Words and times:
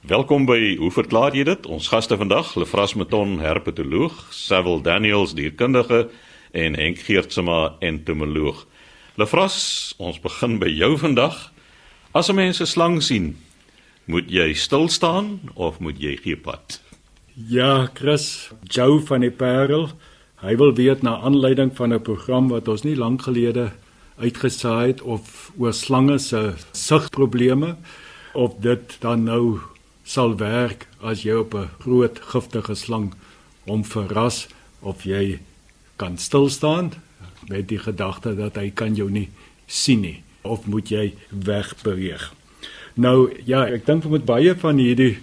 Welkom 0.00 0.46
by 0.48 0.78
Hoe 0.80 0.88
verklaar 0.88 1.34
jy 1.36 1.42
dit? 1.44 1.66
Ons 1.68 1.90
gaste 1.92 2.16
vandag, 2.16 2.54
Lefras 2.56 2.94
Meton, 2.96 3.34
herpetoloog, 3.44 4.14
Sewil 4.32 4.78
Daniels, 4.80 5.34
dierkundige 5.36 6.06
en 6.56 6.76
Henk 6.80 7.02
Geertsma, 7.04 7.74
entomoloog. 7.84 8.62
Lefras, 9.20 9.58
ons 10.00 10.16
begin 10.24 10.56
by 10.56 10.70
jou 10.72 10.94
vandag. 10.96 11.52
As 12.16 12.30
'n 12.30 12.34
mens 12.34 12.62
'n 12.62 12.66
slang 12.66 13.02
sien, 13.02 13.36
moet 14.06 14.24
jy 14.30 14.54
stil 14.54 14.88
staan 14.88 15.40
of 15.54 15.80
moet 15.80 16.00
jy 16.00 16.16
gee 16.16 16.36
pad? 16.36 16.80
Ja, 17.34 17.90
Chris, 17.92 18.50
Joe 18.64 19.00
van 19.00 19.20
die 19.20 19.30
Parel. 19.30 19.90
Hy 20.40 20.56
wil 20.56 20.74
weet 20.74 21.02
na 21.02 21.20
aanleiding 21.20 21.76
van 21.76 21.92
'n 21.92 22.00
program 22.00 22.48
wat 22.48 22.68
ons 22.68 22.82
nie 22.82 22.96
lank 22.96 23.22
gelede 23.22 23.72
uitgesaai 24.16 24.86
het 24.86 25.02
of 25.02 25.52
oor 25.58 25.72
slange 25.72 26.18
se 26.18 26.54
sigprobleme 26.72 27.76
of 28.32 28.54
dit 28.60 28.96
dan 29.00 29.24
nou 29.24 29.60
sal 30.10 30.34
werk 30.40 30.88
as 31.06 31.22
jy 31.22 31.36
op 31.38 31.54
'n 31.54 31.70
groot 31.84 32.18
giftige 32.32 32.74
slang 32.74 33.12
hom 33.66 33.84
verras 33.84 34.48
of 34.80 35.04
jy 35.04 35.38
kan 35.96 36.18
stil 36.18 36.48
staan 36.48 36.92
met 37.48 37.68
die 37.68 37.78
gedagte 37.78 38.34
dat 38.36 38.56
hy 38.56 38.70
kan 38.70 38.94
jou 38.94 39.10
nie 39.10 39.28
sien 39.66 40.00
nie 40.00 40.22
of 40.42 40.66
moet 40.66 40.88
jy 40.88 41.14
wegbeweeg. 41.30 42.32
Nou 42.94 43.30
ja, 43.44 43.66
ek 43.66 43.86
dink 43.86 44.02
vir 44.02 44.10
met 44.10 44.24
baie 44.24 44.54
van 44.54 44.78
hierdie 44.78 45.18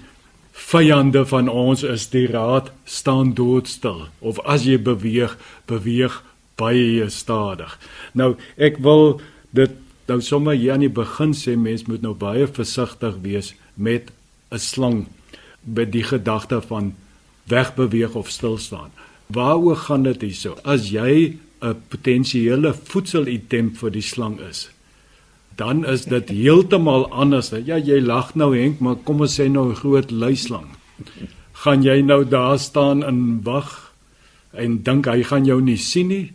vyande 0.52 1.26
van 1.26 1.50
ons 1.50 1.84
is 1.84 2.08
die 2.10 2.28
raad 2.28 2.72
staan 2.86 3.34
doodstil 3.34 4.08
of 4.20 4.40
as 4.46 4.66
jy 4.66 4.78
beweeg, 4.78 5.38
beweeg 5.66 6.24
baie 6.56 7.10
stadig. 7.10 7.78
Nou 8.14 8.36
ek 8.58 8.78
wil 8.78 9.22
dit 9.52 9.72
nou 10.08 10.22
sommer 10.22 10.56
hier 10.56 10.74
aan 10.74 10.86
die 10.86 10.94
begin 10.94 11.34
sê 11.34 11.58
mens 11.58 11.86
moet 11.88 12.02
nou 12.02 12.14
baie 12.14 12.48
versigtig 12.48 13.20
wees 13.22 13.54
met 13.76 14.12
'n 14.52 14.60
slang 14.60 15.06
met 15.60 15.92
die 15.92 16.04
gedagte 16.04 16.62
van 16.62 16.96
wegbeweeg 17.44 18.16
of 18.16 18.30
stil 18.30 18.58
staan. 18.58 18.92
Waaroor 19.28 19.76
gaan 19.76 20.04
dit 20.04 20.22
hierso? 20.22 20.58
As 20.64 20.90
jy 20.90 21.38
'n 21.60 21.76
potensiële 21.88 22.74
voedselitem 22.74 23.76
vir 23.76 23.92
die 23.92 24.02
slang 24.02 24.40
is, 24.40 24.70
dan 25.56 25.86
is 25.86 26.06
dit 26.06 26.30
heeltemal 26.30 27.10
anders. 27.12 27.50
Ja, 27.50 27.78
jy 27.78 28.00
lag 28.00 28.36
nou 28.36 28.58
Henk, 28.58 28.80
maar 28.80 28.96
kom 28.96 29.22
ons 29.22 29.40
sê 29.40 29.50
nou 29.50 29.70
'n 29.70 29.76
groot 29.76 30.12
luislang. 30.12 30.68
Gaan 31.52 31.84
jy 31.84 32.02
nou 32.02 32.26
daar 32.26 32.60
staan 32.60 33.04
en 33.04 33.44
wag 33.44 33.94
en 34.54 34.84
dink 34.84 35.06
hy 35.06 35.24
gaan 35.24 35.46
jou 35.46 35.62
nie 35.62 35.78
sien 35.78 36.08
nie 36.08 36.32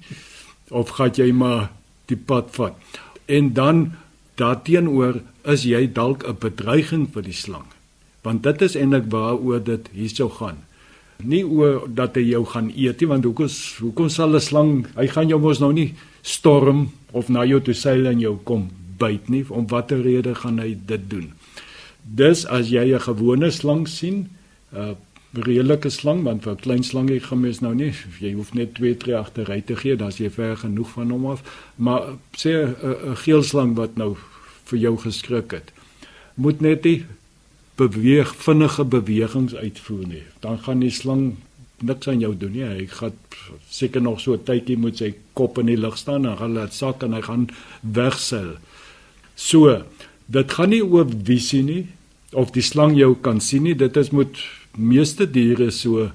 of 0.71 0.89
gaan 0.89 1.13
jy 1.15 1.33
maar 1.33 1.71
die 2.07 2.17
pad 2.17 2.51
vat? 2.51 2.75
En 3.27 3.53
dan 3.53 3.93
daarteenoor 4.35 5.23
is 5.45 5.63
jy 5.63 5.93
dalk 5.93 6.25
'n 6.27 6.37
bedreiging 6.39 7.09
vir 7.13 7.23
die 7.23 7.33
slang 7.33 7.67
want 8.23 8.43
dit 8.43 8.63
is 8.63 8.77
eintlik 8.79 9.09
waaroor 9.11 9.63
dit 9.65 9.89
hierso 9.93 10.29
gaan. 10.29 10.63
Nie 11.23 11.43
oor 11.47 11.87
dat 11.87 12.17
hy 12.19 12.25
jou 12.33 12.43
gaan 12.47 12.71
eet 12.75 13.03
nie 13.03 13.11
want 13.11 13.27
hoekom 13.27 13.51
hoekom 13.83 14.09
sal 14.11 14.35
'n 14.35 14.41
slang 14.41 14.73
hy 14.97 15.07
gaan 15.07 15.29
jou 15.29 15.41
mos 15.41 15.61
nou 15.61 15.73
nie 15.73 15.95
storm 16.23 16.91
of 17.13 17.29
na 17.29 17.45
jou 17.45 17.61
toe 17.61 17.75
seil 17.75 18.07
en 18.07 18.21
jou 18.21 18.37
kom 18.45 18.71
byt 18.99 19.29
nie. 19.29 19.45
Om 19.49 19.67
watter 19.67 20.03
rede 20.03 20.35
gaan 20.35 20.59
hy 20.59 20.77
dit 20.87 21.11
doen? 21.11 21.33
Dis 22.03 22.47
as 22.47 22.71
jy 22.71 22.95
'n 22.95 23.01
gewone 23.01 23.51
slang 23.51 23.89
sien 23.89 24.29
'n 24.73 24.97
redelike 25.35 25.91
slang 25.91 26.23
want 26.23 26.43
vir 26.43 26.53
'n 26.53 26.63
klein 26.63 26.85
slangie 26.85 27.21
gaan 27.21 27.41
mens 27.41 27.61
nou 27.61 27.75
nie 27.75 27.93
jy 28.21 28.33
hoef 28.35 28.55
net 28.55 28.75
2 28.75 28.97
3 28.97 29.17
agtery 29.17 29.61
te 29.61 29.77
gee 29.77 29.97
dan 29.97 30.11
jy 30.11 30.31
ver 30.31 30.57
genoeg 30.57 30.91
van 30.91 31.11
hom 31.11 31.27
af. 31.27 31.43
Maar 31.77 32.03
sê 32.37 32.51
'n 32.51 33.17
geel 33.17 33.43
slang 33.43 33.75
wat 33.75 33.97
nou 33.97 34.17
vir 34.65 34.79
jou 34.79 34.97
geskrik 34.97 35.51
het 35.51 35.73
moet 36.35 36.61
net 36.61 36.85
nie 36.85 37.05
beweeg 37.77 38.35
vinnige 38.37 38.85
bewegings 38.85 39.55
uitvoer 39.55 40.07
nie. 40.07 40.23
Dan 40.41 40.59
gaan 40.59 40.81
die 40.81 40.91
slang 40.91 41.37
niks 41.83 42.09
aan 42.09 42.21
jou 42.23 42.33
doen 42.39 42.53
nie. 42.53 42.65
Hy 42.65 42.87
gaan 42.87 43.17
seker 43.69 44.03
nog 44.03 44.21
so 44.21 44.35
'n 44.35 44.45
tydjie 44.45 44.77
moet 44.77 44.97
sy 44.99 45.15
kop 45.35 45.59
in 45.59 45.67
die 45.67 45.77
lug 45.77 45.97
staan 45.99 46.27
en 46.27 46.37
gaan 46.37 46.55
laat 46.55 46.75
sak 46.75 47.03
en 47.03 47.13
hy 47.13 47.23
gaan 47.23 47.49
wegseil. 47.81 48.57
So, 49.35 49.83
dit 50.27 50.53
gaan 50.53 50.71
nie 50.71 50.85
oor 50.85 51.07
visie 51.25 51.63
nie 51.63 51.87
of 52.33 52.53
die 52.53 52.63
slang 52.63 52.97
jou 52.97 53.15
kan 53.15 53.41
sien 53.41 53.63
nie. 53.63 53.75
Dit 53.75 53.97
is 53.97 54.11
met 54.11 54.37
meeste 54.77 55.27
diere 55.31 55.71
so 55.71 56.11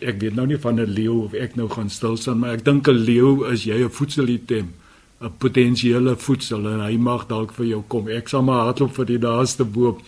ek 0.00 0.18
weet 0.20 0.34
nou 0.34 0.46
nie 0.46 0.58
van 0.58 0.80
'n 0.80 0.94
leeu 0.94 1.24
of 1.24 1.34
ek 1.34 1.56
nou 1.56 1.68
gaan 1.68 1.90
stil 1.90 2.16
staan, 2.16 2.38
maar 2.38 2.54
ek 2.54 2.64
dink 2.64 2.88
'n 2.88 3.04
leeu 3.04 3.44
is 3.52 3.64
jy 3.64 3.84
'n 3.84 3.90
voedselitem 3.90 4.72
'n 5.20 5.32
potensiële 5.38 6.16
voedsel 6.16 6.66
en 6.66 6.80
hy 6.80 6.96
mag 6.96 7.26
dalk 7.26 7.52
vir 7.52 7.66
jou 7.66 7.82
kom. 7.88 8.08
Ek 8.08 8.28
sal 8.28 8.42
maar 8.42 8.64
hardloop 8.64 8.94
vir 8.94 9.06
die 9.06 9.18
naaste 9.18 9.64
boom 9.64 9.98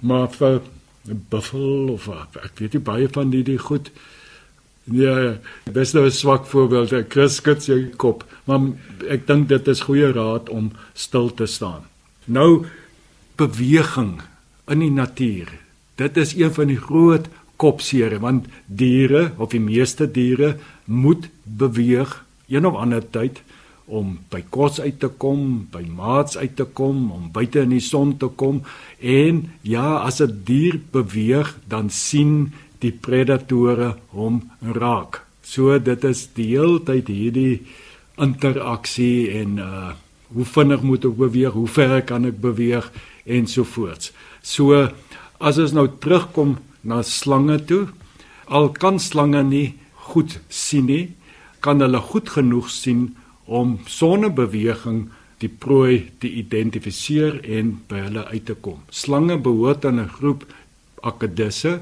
maar 0.00 0.28
vir 0.32 0.60
buffel 1.04 1.88
of 1.94 2.08
ek 2.08 2.58
weet 2.58 2.76
nie 2.76 2.84
baie 2.84 3.08
van 3.12 3.30
die 3.30 3.42
die 3.44 3.58
goed 3.58 3.90
ja 4.84 5.36
dis 5.64 5.92
nou 5.94 6.04
'n 6.06 6.10
swak 6.10 6.46
voorbeeld 6.46 6.92
ek 6.92 7.12
Chris 7.12 7.36
skud 7.36 7.62
sy 7.62 7.90
kop 7.96 8.24
maar 8.44 8.60
ek 9.08 9.26
dink 9.26 9.48
dit 9.48 9.68
is 9.68 9.80
goeie 9.80 10.12
raad 10.12 10.48
om 10.48 10.72
stil 10.94 11.34
te 11.34 11.46
staan. 11.46 11.84
Nou 12.26 12.66
beweging 13.36 14.20
in 14.68 14.78
die 14.78 14.90
natuur 14.90 15.48
dit 15.96 16.16
is 16.16 16.34
een 16.34 16.52
van 16.52 16.68
die 16.68 16.80
groot 16.80 17.28
kopseere 17.56 18.18
want 18.20 18.46
diere 18.66 19.32
of 19.36 19.50
die 19.50 19.60
meeste 19.60 20.10
diere 20.10 20.56
moet 20.84 21.28
beweeg 21.44 22.24
een 22.48 22.66
of 22.66 22.74
ander 22.74 23.04
tyd 23.10 23.42
om 23.86 24.18
by 24.30 24.40
kos 24.50 24.80
uit 24.80 24.98
te 25.00 25.08
kom, 25.08 25.66
by 25.72 25.84
maats 25.84 26.36
uit 26.36 26.56
te 26.56 26.64
kom, 26.64 27.10
om 27.12 27.28
buite 27.32 27.64
in 27.64 27.74
die 27.74 27.84
son 27.84 28.14
te 28.18 28.30
kom 28.32 28.62
en 29.00 29.50
ja, 29.62 30.00
as 30.04 30.20
'n 30.20 30.42
dier 30.44 30.80
beweeg, 30.92 31.54
dan 31.68 31.90
sien 31.90 32.52
die 32.80 32.92
predatore 32.92 33.96
hom 34.12 34.50
raak. 34.60 35.20
So 35.42 35.78
dit 35.78 36.04
is 36.04 36.28
die 36.34 36.56
hele 36.56 36.80
tyd 36.80 37.08
hierdie 37.08 37.60
interaksie 38.16 39.30
en 39.40 39.58
uh 39.58 39.92
hoe 40.34 40.44
vinnig 40.44 40.82
moet 40.82 41.04
ek 41.06 41.14
beweeg, 41.14 41.52
hoe 41.54 41.68
ver 41.68 42.00
kan 42.02 42.24
ek 42.26 42.40
beweeg 42.42 42.90
en 43.24 43.46
so 43.46 43.62
voort. 43.64 44.10
So 44.42 44.88
as 45.38 45.60
ons 45.62 45.74
nou 45.76 45.86
terugkom 46.02 46.56
na 46.82 47.02
slange 47.06 47.60
toe, 47.68 47.88
al 48.50 48.72
kan 48.74 48.98
slange 48.98 49.44
nie 49.46 49.74
goed 50.10 50.40
sien 50.48 50.88
nie, 50.90 51.14
kan 51.60 51.80
hulle 51.80 52.00
goed 52.10 52.32
genoeg 52.34 52.72
sien 52.72 53.12
om 53.44 53.78
sonnebeweging 53.86 55.08
die 55.42 55.48
prooi 55.48 56.10
te 56.18 56.30
identifiseer 56.30 57.40
en 57.58 57.74
by 57.88 58.04
hulle 58.06 58.24
uit 58.30 58.46
te 58.48 58.54
kom. 58.54 58.80
Slange 58.90 59.36
behoort 59.38 59.84
aan 59.84 60.00
'n 60.00 60.08
groep 60.08 60.46
akedisse 61.02 61.80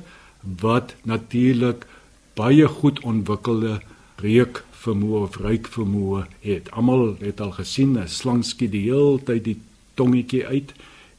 wat 0.60 0.94
natuurlik 1.02 1.86
baie 2.34 2.66
goed 2.66 3.00
ontwikkelde 3.00 3.80
reuk 4.16 4.64
vermoë 4.82 5.20
of 5.26 5.36
ruik 5.36 5.68
vermoë 5.68 6.24
het. 6.40 6.70
Almal 6.70 7.16
het 7.20 7.40
al 7.40 7.52
gesien 7.52 7.98
'n 7.98 8.08
slang 8.08 8.44
skiet 8.44 8.72
die 8.72 8.90
hele 8.90 9.18
tyd 9.24 9.44
die 9.44 9.60
tongetjie 9.94 10.46
uit 10.46 10.72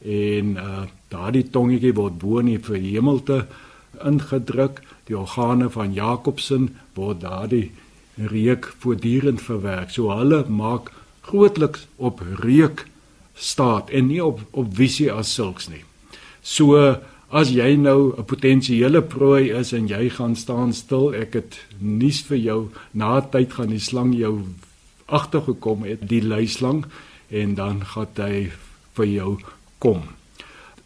en 0.05 0.57
uh 0.57 0.83
daardie 1.13 1.49
tongetjie 1.49 1.93
word 1.93 2.17
bo 2.17 2.39
in 2.39 2.45
die 2.45 2.59
verhemelte 2.59 3.45
ingedruk. 4.03 4.81
Die 5.05 5.17
organe 5.17 5.69
van 5.69 5.93
Jakobsen 5.93 6.75
word 6.95 7.21
daardie 7.21 7.71
reuk 8.17 8.73
voortdurend 8.79 9.41
verwerk. 9.41 9.91
So 9.91 10.11
hulle 10.11 10.43
maak 10.49 10.91
grootliks 11.21 11.87
op 11.95 12.21
reuk 12.39 12.87
staat 13.33 13.89
en 13.89 14.07
nie 14.07 14.23
op 14.23 14.41
op 14.51 14.75
visie 14.75 15.11
as 15.11 15.33
sulks 15.33 15.69
nie. 15.69 15.83
So 16.41 16.77
as 17.33 17.49
jy 17.49 17.75
nou 17.75 18.13
'n 18.17 18.25
potensiële 18.25 19.01
prooi 19.01 19.49
is 19.49 19.73
en 19.73 19.87
jy 19.87 20.09
gaan 20.09 20.35
staan 20.35 20.73
stil, 20.73 21.13
ek 21.13 21.33
het 21.33 21.59
nuus 21.79 22.21
vir 22.21 22.37
jou, 22.37 22.69
na 22.93 23.21
tyd 23.21 23.53
gaan 23.53 23.69
die 23.69 23.79
slang 23.79 24.13
jou 24.15 24.45
agtergekom 25.05 25.83
het, 25.83 26.07
die 26.09 26.21
luislang 26.21 26.85
en 27.29 27.55
dan 27.55 27.81
gaan 27.85 28.07
hy 28.15 28.51
vir 28.93 29.05
jou 29.05 29.37
kom. 29.79 30.01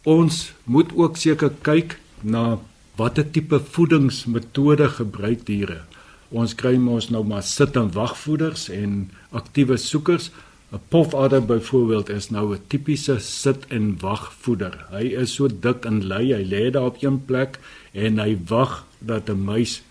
Ons 0.04 0.52
moet 0.64 0.92
ook 0.96 1.16
seker 1.16 1.52
kyk 1.62 1.98
na 2.22 2.58
watter 2.96 3.30
tipe 3.30 3.60
voedingsmetode 3.60 4.88
gebruik 4.88 5.44
diere. 5.46 5.87
Ons 6.28 6.52
kry 6.54 6.76
mos 6.76 7.08
nou 7.08 7.22
maar 7.24 7.42
sit 7.42 7.76
en 7.80 7.88
wagvoeders 7.92 8.68
en 8.68 9.10
aktiewe 9.32 9.76
soekers. 9.76 10.30
'n 10.72 10.80
Pofadder 10.88 11.40
byvoorbeeld 11.40 12.08
is 12.08 12.30
nou 12.30 12.54
'n 12.54 12.60
tipiese 12.68 13.18
sit 13.18 13.66
en 13.68 13.96
wagvoeder. 14.00 14.86
Hy 14.90 15.04
is 15.22 15.34
so 15.34 15.48
dik 15.48 15.84
en 15.84 16.06
lui, 16.06 16.34
hy 16.34 16.44
lê 16.44 16.70
daar 16.70 16.84
op 16.84 17.02
een 17.02 17.24
plek 17.24 17.58
en 17.92 18.18
hy 18.18 18.36
wag 18.46 18.84
dat 18.98 19.28
'n 19.30 19.44
muis 19.44 19.82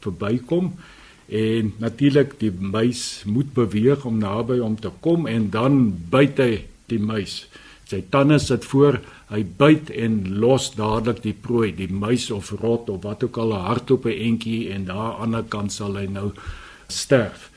verbykom 0.00 0.74
en 1.28 1.72
natuurlik 1.78 2.38
die 2.38 2.52
muis 2.52 3.22
moet 3.26 3.52
beweeg 3.54 4.04
om 4.04 4.18
naby 4.18 4.58
hom 4.58 4.76
te 4.80 4.90
kom 5.00 5.26
en 5.26 5.50
dan 5.50 5.96
byt 6.10 6.38
hy 6.38 6.64
die 6.86 7.00
muis. 7.00 7.48
Sy 7.86 8.00
tande 8.10 8.38
sit 8.42 8.64
voor 8.66 8.98
hy 9.30 9.44
byt 9.58 9.90
en 9.94 10.18
los 10.42 10.72
dadelik 10.74 11.22
die 11.22 11.34
prooi, 11.34 11.70
die 11.74 11.90
muis 11.90 12.30
of 12.34 12.50
rot 12.58 12.90
of 12.90 13.04
wat 13.04 13.22
ook 13.22 13.38
al 13.38 13.54
'n 13.54 13.66
hart 13.66 13.90
op 13.90 14.06
'n 14.06 14.18
entjie 14.28 14.70
en 14.74 14.84
daar 14.84 14.98
aan 14.98 15.14
die 15.14 15.22
ander 15.22 15.44
kant 15.48 15.72
sal 15.72 15.96
hy 15.96 16.06
nou 16.06 16.32
sterf. 16.88 17.50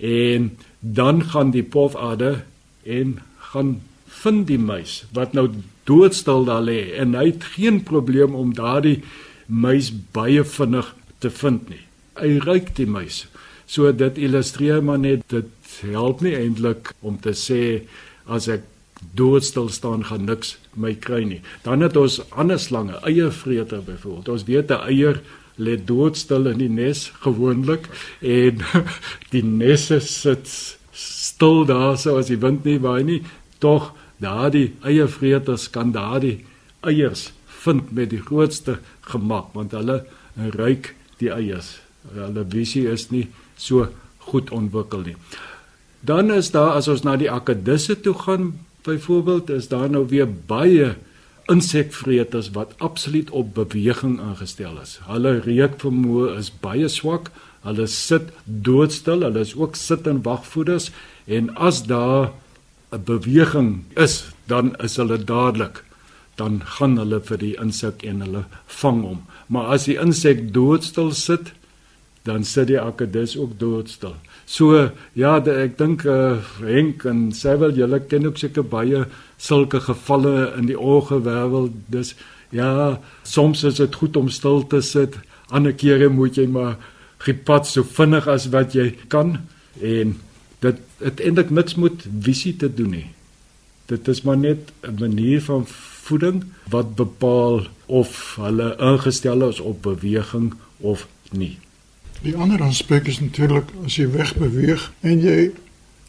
En 0.00 0.56
dan 0.80 1.22
gaan 1.22 1.50
die 1.50 1.62
pofadder 1.62 2.44
en 2.84 3.20
gaan 3.38 3.80
vind 4.06 4.46
die 4.46 4.58
muis 4.58 5.04
wat 5.12 5.32
nou 5.32 5.50
doodstil 5.84 6.44
daar 6.44 6.62
lê 6.62 6.92
en 6.98 7.14
hy 7.14 7.26
het 7.26 7.44
geen 7.44 7.82
probleem 7.82 8.34
om 8.34 8.54
daardie 8.54 9.02
muis 9.46 9.92
baie 10.12 10.44
vinnig 10.44 10.94
te 11.18 11.30
vind 11.30 11.68
nie. 11.68 11.84
Hy 12.20 12.38
ruik 12.38 12.74
die 12.76 12.86
muis. 12.86 13.26
So 13.66 13.92
dit 13.92 14.18
illustreer 14.18 14.82
maar 14.82 14.98
net 14.98 15.22
dit 15.28 15.50
help 15.80 16.20
nie 16.20 16.34
eintlik 16.34 16.94
om 17.00 17.18
te 17.20 17.34
sê 17.34 17.82
as 18.26 18.48
ek 18.48 18.64
doodstil 19.00 19.68
staan 19.68 20.04
gaan 20.04 20.24
niks 20.24 20.56
my 20.74 20.94
kry 20.94 21.22
nie. 21.24 21.40
Dan 21.62 21.80
het 21.84 21.96
ons 21.96 22.20
ander 22.30 22.60
slange, 22.60 22.96
eiervreter 23.04 23.82
byvoorbeeld. 23.84 24.28
Ons 24.28 24.44
weet 24.44 24.70
'n 24.70 24.84
eier 24.88 25.20
lê 25.56 25.76
doodstil 25.84 26.46
in 26.46 26.58
die 26.58 26.68
nes 26.68 27.12
gewoonlik 27.24 27.88
en 28.20 28.60
die 29.32 29.44
nesse 29.44 30.00
sit 30.00 30.76
stil 30.92 31.64
daar 31.64 31.96
so 31.98 32.16
as 32.18 32.26
die 32.26 32.40
wind 32.40 32.64
nie 32.64 32.78
waai 32.80 33.04
nie. 33.04 33.22
Tog 33.58 33.92
daardie 34.20 34.74
eiervreters 34.80 35.70
kan 35.70 35.92
daardie 35.92 36.44
eiers 36.80 37.32
vind 37.46 37.92
met 37.92 38.10
die 38.10 38.22
grootste 38.22 38.78
gemak 39.00 39.52
want 39.56 39.72
hulle 39.72 40.04
ruik 40.36 40.94
die 41.18 41.32
eiers. 41.32 41.80
Hulle 42.14 42.44
visie 42.48 42.86
is 42.88 43.10
nie 43.10 43.26
so 43.56 43.88
goed 44.28 44.50
ontwikkel 44.50 45.04
nie. 45.06 45.16
Dan 46.06 46.30
is 46.30 46.50
daar 46.54 46.76
as 46.78 46.88
ons 46.88 47.02
na 47.02 47.16
die 47.18 47.30
akedisse 47.32 47.96
toe 48.00 48.14
gaan, 48.14 48.52
byvoorbeeld 48.86 49.50
is 49.50 49.68
daar 49.68 49.90
nou 49.90 50.06
weer 50.08 50.28
baie 50.30 50.94
insekvreters 51.52 52.50
wat 52.54 52.74
absoluut 52.82 53.30
op 53.30 53.54
beweging 53.54 54.18
ingestel 54.20 54.80
is. 54.82 54.98
Hulle 55.06 55.38
reukvermoë 55.44 56.36
is 56.38 56.50
baie 56.62 56.88
swak. 56.90 57.30
Hulle 57.66 57.86
sit 57.90 58.30
doodstil. 58.44 59.26
Hulle 59.26 59.42
is 59.46 59.54
ook 59.54 59.76
sit 59.78 60.06
en 60.06 60.22
wagvoeders 60.26 60.90
en 61.26 61.54
as 61.54 61.84
daar 61.86 62.32
'n 62.92 63.02
beweging 63.04 63.84
is, 63.94 64.24
dan 64.46 64.76
is 64.76 64.96
hulle 64.96 65.18
dadelik 65.24 65.82
dan 66.36 66.60
gaan 66.64 66.98
hulle 67.00 67.20
vir 67.24 67.40
die 67.40 67.54
insek 67.60 68.04
en 68.04 68.20
hulle 68.24 68.44
vang 68.80 69.02
hom. 69.04 69.20
Maar 69.52 69.72
as 69.76 69.86
die 69.88 69.96
insek 70.00 70.52
doodstil 70.54 71.12
sit, 71.16 71.52
dan 72.28 72.44
sit 72.44 72.68
die 72.68 72.80
akedus 72.80 73.36
ook 73.40 73.56
doodstil. 73.60 74.16
So 74.46 74.90
ja, 75.18 75.40
de, 75.42 75.50
ek 75.66 75.74
dink 75.78 76.04
uh, 76.06 76.38
Henk 76.62 77.04
en 77.10 77.32
Sewel 77.34 77.74
julle 77.74 77.98
ken 78.06 78.28
ook 78.28 78.38
seker 78.38 78.62
baie 78.62 79.02
sulke 79.42 79.80
gevalle 79.82 80.52
in 80.54 80.68
die 80.70 80.78
oorgewêreld. 80.78 81.74
Dis 81.90 82.14
ja, 82.54 83.00
soms 83.26 83.64
is 83.66 83.80
dit 83.82 83.98
goed 83.98 84.16
om 84.16 84.30
stil 84.30 84.62
te 84.70 84.80
sit. 84.86 85.18
Ander 85.50 85.74
kere 85.74 86.08
moet 86.14 86.38
jy 86.38 86.46
maar 86.46 86.76
gepad 87.26 87.66
so 87.66 87.82
vinnig 87.82 88.28
as 88.30 88.46
wat 88.54 88.76
jy 88.78 88.92
kan 89.10 89.40
en 89.82 90.14
dit 90.62 90.82
dit 90.96 91.20
eintlik 91.26 91.50
niks 91.52 91.74
met 91.76 92.06
visie 92.24 92.54
te 92.56 92.70
doen 92.72 92.94
nie. 92.94 93.08
Dit 93.90 94.08
is 94.08 94.22
maar 94.22 94.38
net 94.38 94.72
'n 94.82 94.96
manier 95.00 95.42
van 95.42 95.66
voeding 96.06 96.44
wat 96.70 96.94
bepaal 96.96 97.66
of 97.86 98.36
hulle 98.40 98.76
ingestel 98.78 99.48
is 99.48 99.60
op 99.60 99.82
beweging 99.82 100.54
of 100.80 101.06
nie. 101.30 101.58
Die 102.22 102.36
ander 102.36 102.62
aspek 102.62 103.08
is 103.08 103.20
natuurlik 103.20 103.70
as 103.84 103.96
jy 103.98 104.06
wegbeweeg 104.10 104.90
en 105.00 105.20
jy 105.20 105.50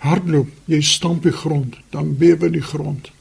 hardloop, 0.05 0.49
jy 0.69 0.81
stamp 0.81 1.23
die 1.23 1.33
grond, 1.35 1.75
dan 1.91 2.15
bewe 2.17 2.49
die 2.53 2.63
grond. 2.63 3.11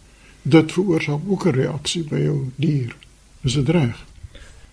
Dit 0.43 0.73
veroorsaak 0.73 1.25
ook 1.27 1.47
'n 1.47 1.57
reaksie 1.57 2.05
by 2.05 2.21
jou 2.21 2.51
dier. 2.57 2.95
Is 3.43 3.55
dit 3.55 3.69
reg? 3.69 3.97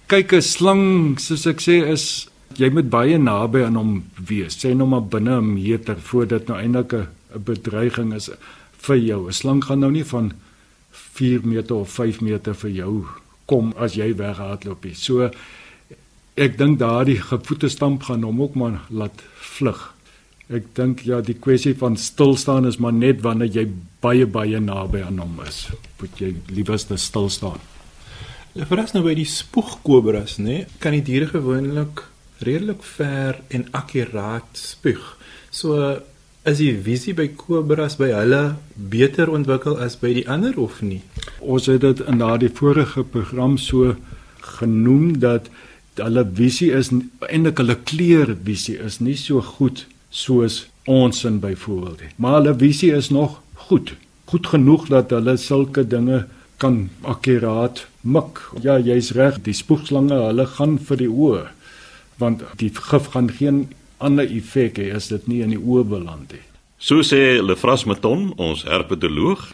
Kyk, 0.07 0.33
'n 0.33 0.41
slang, 0.41 1.19
soos 1.19 1.45
ek 1.45 1.61
sê, 1.61 1.87
is 1.91 2.29
jy 2.57 2.69
moet 2.69 2.89
baie 2.89 3.17
naby 3.17 3.63
aan 3.63 3.75
hom 3.75 4.03
wees. 4.27 4.57
Sê 4.57 4.75
nou 4.75 4.87
maar 4.87 5.05
binne 5.07 5.41
'n 5.41 5.53
meter 5.53 5.97
voordat 5.99 6.47
nou 6.47 6.57
eintlik 6.57 6.93
'n 6.93 7.07
bedreiging 7.43 8.13
is 8.13 8.29
vir 8.77 8.97
jou. 8.97 9.27
'n 9.27 9.33
Slang 9.33 9.63
gaan 9.63 9.79
nou 9.79 9.91
nie 9.91 10.05
van 10.05 10.33
4 10.91 11.41
meter 11.43 11.75
of 11.75 11.89
5 11.89 12.21
meter 12.21 12.53
vir 12.53 12.69
jou 12.69 13.05
kom 13.45 13.73
as 13.77 13.93
jy 13.93 14.15
weghardloop 14.15 14.83
nie. 14.83 14.93
So 14.93 15.29
ek 16.35 16.57
dink 16.57 16.79
daardie 16.81 17.19
gevoete 17.21 17.69
stamp 17.69 18.07
gaan 18.07 18.23
hom 18.25 18.41
ook 18.41 18.55
maar 18.57 18.79
laat 18.89 19.21
vlug. 19.53 19.89
Ek 20.53 20.69
dink 20.75 21.03
ja, 21.07 21.21
die 21.23 21.37
kwessie 21.39 21.75
van 21.77 21.95
stil 21.97 22.35
staan 22.37 22.67
is 22.67 22.79
maar 22.81 22.93
net 22.93 23.21
wanneer 23.23 23.51
jy 23.53 23.67
baie 24.03 24.25
baie 24.25 24.59
naby 24.59 25.03
aan 25.05 25.21
hom 25.21 25.39
is. 25.45 25.67
Moet 26.01 26.19
jy 26.19 26.33
liewerste 26.51 26.97
stil 26.97 27.29
staan. 27.29 27.61
Ja, 28.53 28.67
vir 28.69 28.83
as 28.83 28.93
nou 28.93 29.01
by 29.05 29.15
die 29.17 29.29
spoegkobras, 29.29 30.37
nê, 30.37 30.65
kan 30.81 30.93
die 30.93 31.05
diere 31.05 31.31
gewoonlik 31.31 32.03
redelik 32.43 32.83
ver 32.85 33.39
en 33.53 33.65
akkuraat 33.73 34.59
spoeg. 34.59 35.13
So 35.49 35.77
is 36.49 36.59
die 36.59 36.73
visie 36.75 37.13
by 37.15 37.29
kobras 37.39 37.95
by 37.97 38.09
hulle 38.11 38.41
beter 38.75 39.31
ontwikkel 39.31 39.77
as 39.79 39.95
by 40.01 40.11
die 40.17 40.25
ander 40.29 40.57
of 40.59 40.81
nie? 40.83 41.01
Ons 41.39 41.69
het 41.71 41.81
dit 41.85 42.03
in 42.03 42.19
daardie 42.19 42.51
vorige 42.51 43.05
program 43.07 43.55
so 43.57 43.95
genoem 44.59 45.21
dat 45.23 45.47
hulle 46.01 46.23
visie 46.37 46.71
is 46.73 46.91
eintlik 46.91 47.59
hulle 47.61 47.77
kleurvisie 47.89 48.77
is 48.81 48.99
nie 48.99 49.17
so 49.19 49.41
goed 49.41 49.85
soos 50.09 50.63
ons 50.89 51.23
in 51.25 51.39
byvoorbeeld 51.43 52.01
nie. 52.01 52.13
Maar 52.17 52.39
hulle 52.41 52.55
visie 52.59 52.91
is 52.95 53.09
nog 53.09 53.39
goed. 53.67 53.95
Goed 54.31 54.47
genoeg 54.47 54.87
dat 54.91 55.13
hulle 55.13 55.37
sulke 55.37 55.85
dinge 55.87 56.25
kan 56.57 56.89
akkuraat 57.01 57.85
mik. 58.01 58.39
Ja, 58.63 58.77
jy's 58.79 59.11
reg, 59.17 59.41
die 59.43 59.55
spoegslange, 59.55 60.15
hulle 60.29 60.47
gaan 60.57 60.79
vir 60.79 61.05
die 61.05 61.11
oë 61.11 61.43
want 62.21 62.43
die 62.61 62.69
gif 62.69 63.09
gaan 63.13 63.29
geen 63.33 63.67
ander 63.97 64.27
effek 64.29 64.77
hê 64.77 64.91
as 64.95 65.09
dit 65.11 65.27
nie 65.27 65.41
in 65.43 65.53
die 65.55 65.59
oë 65.59 65.85
beland 65.95 66.33
nie. 66.35 66.43
So 66.77 67.01
sê 67.05 67.39
Lefras 67.41 67.85
Meton, 67.89 68.33
ons 68.37 68.65
herpetoloog. 68.67 69.47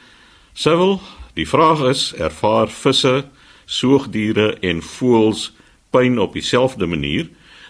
Sewel, 0.58 0.98
die 1.38 1.48
vraag 1.48 1.86
is, 1.92 2.10
ervaar 2.18 2.72
visse, 2.74 3.24
soogdiere 3.70 4.56
en 4.66 4.82
voëls 4.82 5.50
pyn 5.90 6.20
op 6.20 6.34
dieselfde 6.34 6.86
manier. 6.86 7.30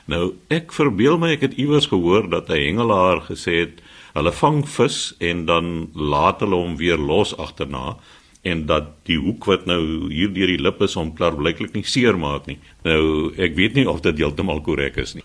Nou 0.10 0.34
ek 0.50 0.74
verbeel 0.74 1.20
my 1.22 1.34
ek 1.36 1.48
het 1.50 1.58
iewers 1.62 1.90
gehoor 1.92 2.30
dat 2.30 2.50
'n 2.50 2.58
hengelaar 2.58 3.22
gesê 3.30 3.60
het 3.66 3.82
hulle 4.14 4.32
vang 4.32 4.64
vis 4.70 5.14
en 5.20 5.46
dan 5.46 5.90
laat 5.94 6.40
hulle 6.40 6.56
hom 6.56 6.78
weer 6.78 6.98
los 6.98 7.38
agterna 7.38 7.98
en 8.42 8.66
dat 8.66 8.84
die 9.04 9.18
hoek 9.20 9.46
wat 9.46 9.66
nou 9.66 10.12
hier 10.12 10.32
deur 10.34 10.48
die 10.48 10.62
lip 10.62 10.82
is 10.82 10.96
hom 10.96 11.12
klaarblyklik 11.16 11.74
nie 11.74 11.84
seermaak 11.84 12.48
nie. 12.48 12.58
Nou 12.84 13.34
ek 13.38 13.56
weet 13.56 13.76
nie 13.76 13.90
of 13.90 14.02
dit 14.02 14.18
heeltemal 14.18 14.62
korrek 14.62 14.98
is 14.98 15.16
nie. 15.16 15.24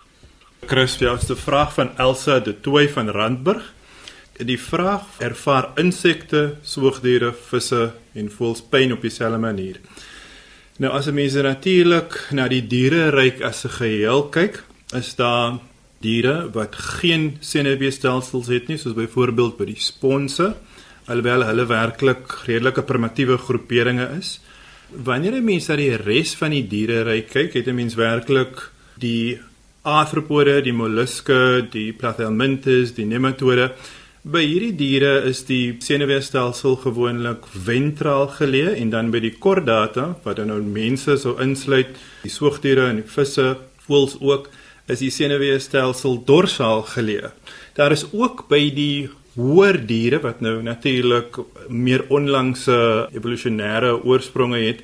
Chris, 0.67 0.97
jou 0.99 1.13
eerste 1.13 1.37
vraag 1.37 1.75
van 1.75 1.91
Elsa 2.01 2.41
de 2.41 2.61
Tooi 2.61 2.89
van 2.89 3.09
Randburg. 3.09 3.73
Die 4.41 4.59
vraag 4.59 5.05
ervaar 5.23 5.71
insekte, 5.79 6.57
soogdiere, 6.63 7.33
visse 7.51 7.93
en 8.15 8.31
voëls 8.33 8.65
pyn 8.71 8.93
op 8.93 9.05
dieselfde 9.05 9.39
manier. 9.39 9.79
Nou 10.83 10.91
as 10.91 11.07
'n 11.07 11.15
mens 11.15 11.35
natuurlik 11.35 12.33
na 12.33 12.49
die 12.49 12.67
diereryk 12.67 13.41
as 13.43 13.65
'n 13.65 13.71
geheel 13.71 14.29
kyk, 14.29 14.65
is 14.93 15.15
daar 15.15 15.61
diere 16.01 16.51
wat 16.53 16.75
geen 16.75 17.37
senuweestelsels 17.41 18.49
het 18.49 18.69
nie, 18.69 18.77
soos 18.77 18.95
byvoorbeeld 18.95 19.57
by 19.57 19.65
die 19.65 19.79
sponse, 19.79 20.55
alhoewel 21.07 21.45
hulle 21.45 21.67
werklik 21.67 22.27
redelike 22.47 22.83
primitiewe 22.83 23.39
groeperinge 23.39 24.09
is. 24.19 24.41
Wanneer 24.91 25.35
'n 25.37 25.45
mens 25.45 25.69
na 25.69 25.77
die 25.77 25.97
res 25.97 26.35
van 26.35 26.51
die 26.51 26.67
diereryk 26.67 27.29
kyk, 27.31 27.55
het 27.55 27.69
'n 27.69 27.75
mens 27.75 27.95
werklik 27.95 28.71
die 28.99 29.39
arthropode, 29.83 30.63
die 30.63 30.73
molluske, 30.73 31.67
die 31.71 31.93
plathelminths, 31.93 32.95
die 32.95 33.07
nematode 33.07 33.73
By 34.25 34.41
hierdie 34.41 34.73
diere 34.73 35.19
is 35.29 35.43
die 35.45 35.75
senuweestelsel 35.85 36.79
gewoonlik 36.81 37.43
ventraal 37.67 38.31
geleë 38.33 38.71
en 38.81 38.89
dan 38.95 39.11
by 39.13 39.21
die 39.21 39.35
kordata 39.37 40.07
wat 40.25 40.39
dan 40.39 40.49
nou 40.49 40.63
mense 40.65 41.19
sou 41.21 41.35
insluit, 41.45 41.91
die 42.23 42.33
soogdiere 42.33 42.87
en 42.89 43.03
die 43.03 43.05
visse, 43.05 43.45
voëls 43.85 44.15
ook, 44.25 44.49
is 44.89 45.03
die 45.05 45.11
senuweestelsel 45.13 46.23
dorsaal 46.25 46.87
geleë. 46.95 47.35
Daar 47.77 47.93
is 47.93 48.07
ook 48.17 48.47
by 48.49 48.63
die 48.73 49.11
hoër 49.37 49.83
diere 49.85 50.23
wat 50.25 50.41
nou 50.41 50.57
natuurlik 50.65 51.37
meer 51.69 52.07
onlangse 52.09 52.81
evolusionêre 53.13 53.93
oorspronge 54.09 54.65
het, 54.65 54.81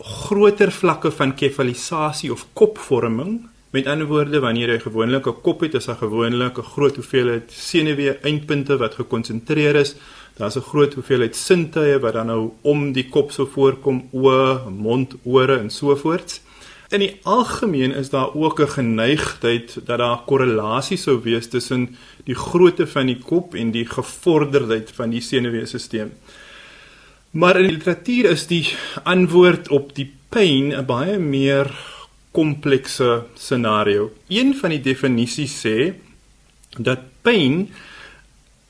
groter 0.00 0.72
vlakke 0.72 1.12
van 1.12 1.36
kefalisasie 1.36 2.32
of 2.32 2.48
kopvorming 2.56 3.42
Met 3.72 3.86
ander 3.88 4.04
woorde, 4.04 4.36
wanneer 4.44 4.68
jy 4.68 4.80
gewoonlik 4.84 5.26
'n 5.26 5.40
kop 5.40 5.60
het, 5.64 5.74
is 5.74 5.86
daar 5.88 5.96
gewoonlik 5.96 6.58
'n 6.58 6.70
groot 6.74 6.96
hoeveelheid 6.96 7.52
senuwee 7.52 8.18
eindpunte 8.20 8.76
wat 8.76 8.94
gekonsentreer 8.94 9.74
is. 9.74 9.94
Daar's 10.36 10.56
'n 10.56 10.60
groot 10.60 10.94
hoeveelheid 10.94 11.36
sintuie 11.36 11.98
wat 11.98 12.12
dan 12.12 12.26
nou 12.26 12.50
om 12.60 12.92
die 12.92 13.08
kop 13.08 13.32
so 13.32 13.46
voorkom, 13.46 14.08
oë, 14.12 14.68
mond, 14.68 15.14
ore 15.24 15.56
en 15.58 15.70
so 15.70 15.96
voort. 15.96 16.40
In 16.90 17.00
die 17.00 17.18
algemeen 17.22 17.94
is 17.94 18.10
daar 18.10 18.34
ook 18.34 18.60
'n 18.60 18.68
geneigtheid 18.68 19.78
dat 19.86 19.98
daar 19.98 20.20
korrelasie 20.26 20.96
sou 20.96 21.22
wees 21.22 21.48
tussen 21.48 21.96
die 22.24 22.34
grootte 22.34 22.86
van 22.86 23.06
die 23.06 23.18
kop 23.18 23.54
en 23.54 23.70
die 23.70 23.86
gevorderdheid 23.86 24.90
van 24.94 25.10
die 25.10 25.20
senuweestelsel. 25.20 26.10
Maar 27.30 27.56
in 27.56 27.66
die 27.66 27.76
literatuur 27.76 28.24
is 28.24 28.46
die 28.46 28.74
antwoord 29.02 29.68
op 29.68 29.94
die 29.94 30.12
pyn 30.28 30.72
'n 30.76 30.84
baie 30.84 31.18
meer 31.18 31.91
komplekse 32.32 33.24
scenario. 33.34 34.10
Een 34.28 34.54
van 34.56 34.70
die 34.70 34.80
definisies 34.80 35.54
sê 35.60 35.92
dat 36.78 36.98
pyn 37.22 37.68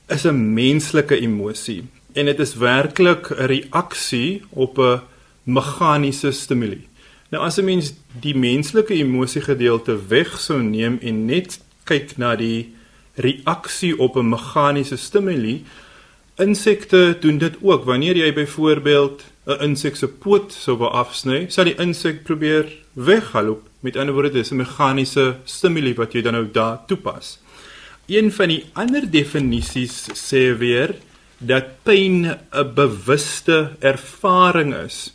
is 0.08 0.26
'n 0.26 0.54
menslike 0.54 1.16
emosie. 1.20 1.84
en 2.12 2.24
dit 2.24 2.38
is 2.38 2.54
werklik 2.54 3.30
'n 3.30 3.46
reaksie 3.46 4.42
op 4.48 4.78
'n 4.78 5.00
meganiese 5.42 6.30
stimule. 6.30 6.78
Nou 7.28 7.44
as 7.44 7.56
'n 7.58 7.64
mens 7.64 7.92
die 8.20 8.36
menslike 8.36 8.94
emosiegedeelte 8.94 10.06
weg 10.06 10.40
sou 10.40 10.62
neem 10.62 10.98
en 11.00 11.24
net 11.24 11.60
kyk 11.84 12.16
na 12.16 12.36
die 12.36 12.74
reaksie 13.14 13.98
op 13.98 14.16
'n 14.16 14.28
meganiese 14.28 14.96
stimule, 14.96 15.60
insekte 16.36 17.16
doen 17.20 17.38
dit 17.38 17.56
ook. 17.60 17.84
Wanneer 17.84 18.16
jy 18.16 18.32
byvoorbeeld 18.32 19.22
'n 19.46 19.62
insek 19.62 19.96
se 19.96 20.08
poot 20.08 20.52
sou 20.52 20.76
wou 20.76 20.90
afsny, 20.90 21.46
sal 21.48 21.64
die 21.64 21.78
insek 21.78 22.22
probeer 22.22 22.72
weghaloop. 22.92 23.68
Met 23.80 23.96
ander 23.96 24.14
woorde, 24.14 24.30
dis 24.30 24.50
'n 24.50 24.56
meganiese 24.56 25.36
stimule 25.44 25.94
wat 25.94 26.12
jy 26.12 26.22
dan 26.22 26.32
nou 26.32 26.48
daar 26.52 26.86
toepas. 26.86 27.38
Een 28.06 28.32
van 28.32 28.48
die 28.48 28.64
ander 28.72 29.10
definisies 29.10 30.08
sê 30.14 30.58
weer 30.58 30.94
dat 31.38 31.64
pyn 31.82 32.26
'n 32.26 32.74
bewuste 32.74 33.70
ervaring 33.80 34.74
is. 34.74 35.12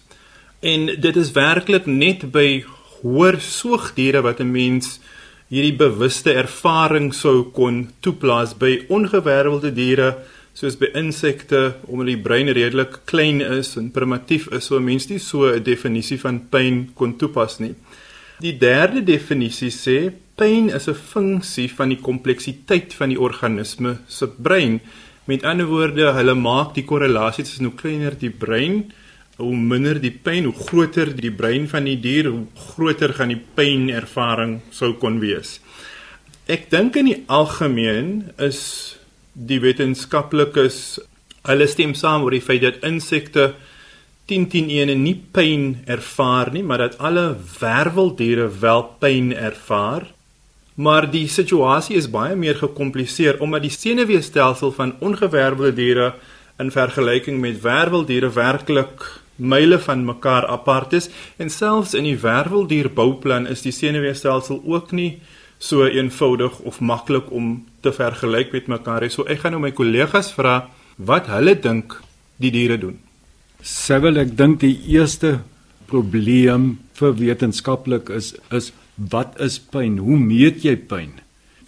En 0.59 0.85
dit 0.85 1.15
is 1.15 1.31
werklik 1.31 1.85
net 1.85 2.31
by 2.31 2.63
hoër 3.01 3.41
soogdiere 3.41 4.21
wat 4.21 4.39
'n 4.39 4.51
mens 4.51 4.99
hierdie 5.47 5.75
bewuste 5.75 6.33
ervaring 6.33 7.13
sou 7.13 7.43
kon 7.43 7.91
toeplaas 7.99 8.57
by 8.57 8.85
ongewervelde 8.87 9.73
diere 9.73 10.17
soos 10.57 10.77
by 10.79 10.87
insekte 10.97 11.59
omdat 11.85 12.09
die 12.09 12.21
brein 12.25 12.49
redelik 12.49 13.03
klein 13.09 13.43
is 13.45 13.75
en 13.77 13.91
primitief 13.93 14.47
is 14.57 14.69
so 14.71 14.79
mense 14.81 15.11
nie 15.11 15.21
so 15.21 15.45
'n 15.53 15.63
definisie 15.63 16.17
van 16.17 16.39
pyn 16.49 16.89
kon 16.95 17.13
toepas 17.17 17.59
nie. 17.59 17.75
Die 18.41 18.57
derde 18.57 19.03
definisie 19.05 19.69
sê 19.69 20.11
pyn 20.35 20.69
is 20.69 20.87
'n 20.87 20.95
funksie 21.13 21.69
van 21.69 21.89
die 21.89 22.01
kompleksiteit 22.01 22.93
van 22.93 23.09
die 23.09 23.19
organisme 23.19 23.99
se 24.07 24.27
brein. 24.27 24.79
Met 25.25 25.43
ander 25.43 25.65
woorde, 25.65 26.13
hulle 26.13 26.35
maak 26.35 26.73
die 26.73 26.85
korrelasie 26.85 27.43
tussen 27.43 27.65
hoe 27.65 27.75
kleiner 27.75 28.17
die 28.17 28.29
brein, 28.29 28.91
hoe 29.37 29.55
minder 29.55 29.99
die 30.01 30.17
pyn, 30.23 30.43
hoe 30.45 30.53
groter 30.53 31.15
die 31.15 31.31
brein 31.31 31.67
van 31.67 31.83
die 31.83 31.99
dier, 31.99 32.29
hoe 32.29 32.47
groter 32.55 33.13
gaan 33.13 33.29
die 33.29 33.43
pynervaring 33.55 34.61
sou 34.71 34.93
kon 34.93 35.19
wees. 35.19 35.59
Ek 36.47 36.69
dink 36.69 36.95
in 36.95 37.05
die 37.05 37.23
algemeen 37.27 38.31
is 38.37 38.97
die 39.37 39.59
wetenskaplikes 39.61 40.99
hulle 41.47 41.67
stem 41.69 41.93
saam 41.95 42.25
oor 42.25 42.33
die 42.33 42.43
feit 42.43 42.63
dat 42.65 42.85
insekte 42.87 43.51
10 44.27 44.49
10 44.51 44.71
ene 44.75 44.95
nie 44.99 45.15
pyn 45.15 45.77
ervaar 45.87 46.51
nie, 46.51 46.63
maar 46.63 46.81
dat 46.83 46.97
alle 46.99 47.37
werveldiere 47.59 48.49
wel 48.59 48.83
pyn 48.99 49.29
ervaar. 49.31 50.09
Maar 50.75 51.07
die 51.09 51.27
situasie 51.31 51.95
is 51.97 52.09
baie 52.11 52.35
meer 52.35 52.57
gekompliseer 52.59 53.39
omdat 53.41 53.63
die 53.63 53.71
senuweestelsel 53.73 54.73
van 54.75 54.97
ongewervelde 54.99 55.73
diere 55.73 56.09
in 56.59 56.73
vergelyking 56.73 57.39
met 57.39 57.61
werveldiere 57.63 58.29
werklik 58.33 59.05
myle 59.37 59.79
van 59.79 60.03
mekaar 60.05 60.47
apart 60.49 60.93
is 60.97 61.09
en 61.37 61.49
selfs 61.53 61.93
in 61.93 62.05
die 62.09 62.17
werveldierbouplan 62.19 63.47
is 63.47 63.61
die 63.61 63.73
senuweestelsel 63.73 64.63
ook 64.65 64.91
nie 64.91 65.19
so 65.59 65.85
eenvoudig 65.85 66.59
of 66.59 66.79
maklik 66.79 67.31
om 67.31 67.65
te 67.81 67.91
vergelyk 67.91 68.53
met 68.53 68.67
mekaar 68.67 69.01
nie. 69.01 69.13
So 69.13 69.25
ek 69.25 69.43
gaan 69.43 69.55
nou 69.57 69.61
my 69.61 69.73
kollegas 69.75 70.31
vra 70.35 70.69
wat 70.97 71.29
hulle 71.33 71.55
dink 71.59 71.97
die 72.41 72.51
diere 72.53 72.77
doen. 72.77 72.97
Sevel 73.61 74.21
ek 74.21 74.35
dink 74.37 74.61
die 74.61 74.75
eerste 74.93 75.39
probleem 75.89 76.77
vir 76.97 77.15
wetenskaplik 77.17 78.11
is 78.13 78.35
is 78.53 78.71
wat 78.97 79.37
is 79.41 79.59
pyn? 79.59 79.99
Hoe 80.01 80.17
meet 80.17 80.63
jy 80.65 80.75
pyn? 80.89 81.19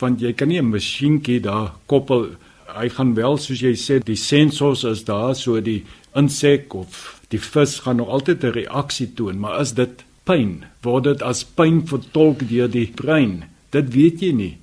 Want 0.02 0.22
jy 0.22 0.34
kan 0.34 0.50
nie 0.50 0.60
'n 0.60 0.72
masjienkie 0.72 1.42
daar 1.42 1.74
koppel. 1.88 2.36
Hy 2.74 2.90
gaan 2.90 3.16
wel 3.16 3.38
soos 3.38 3.62
jy 3.62 3.74
sê, 3.74 4.00
die 4.04 4.16
sensors 4.16 4.84
is 4.84 5.04
daar, 5.04 5.36
so 5.36 5.60
die 5.60 5.86
insek 6.16 6.74
of 6.74 7.22
die 7.30 7.40
vis 7.40 7.80
gaan 7.80 7.98
nog 7.98 8.10
altyd 8.10 8.44
'n 8.44 8.54
reaksie 8.54 9.14
toon, 9.14 9.40
maar 9.40 9.62
is 9.62 9.74
dit 9.74 10.04
pyn? 10.24 10.66
Word 10.82 11.04
dit 11.04 11.22
as 11.22 11.44
pyn 11.44 11.88
vertolk 11.88 12.48
deur 12.50 12.68
die 12.68 12.92
brein? 12.96 13.44
Dit 13.74 13.94
weet 13.94 14.22
jy 14.22 14.32
nie. 14.34 14.54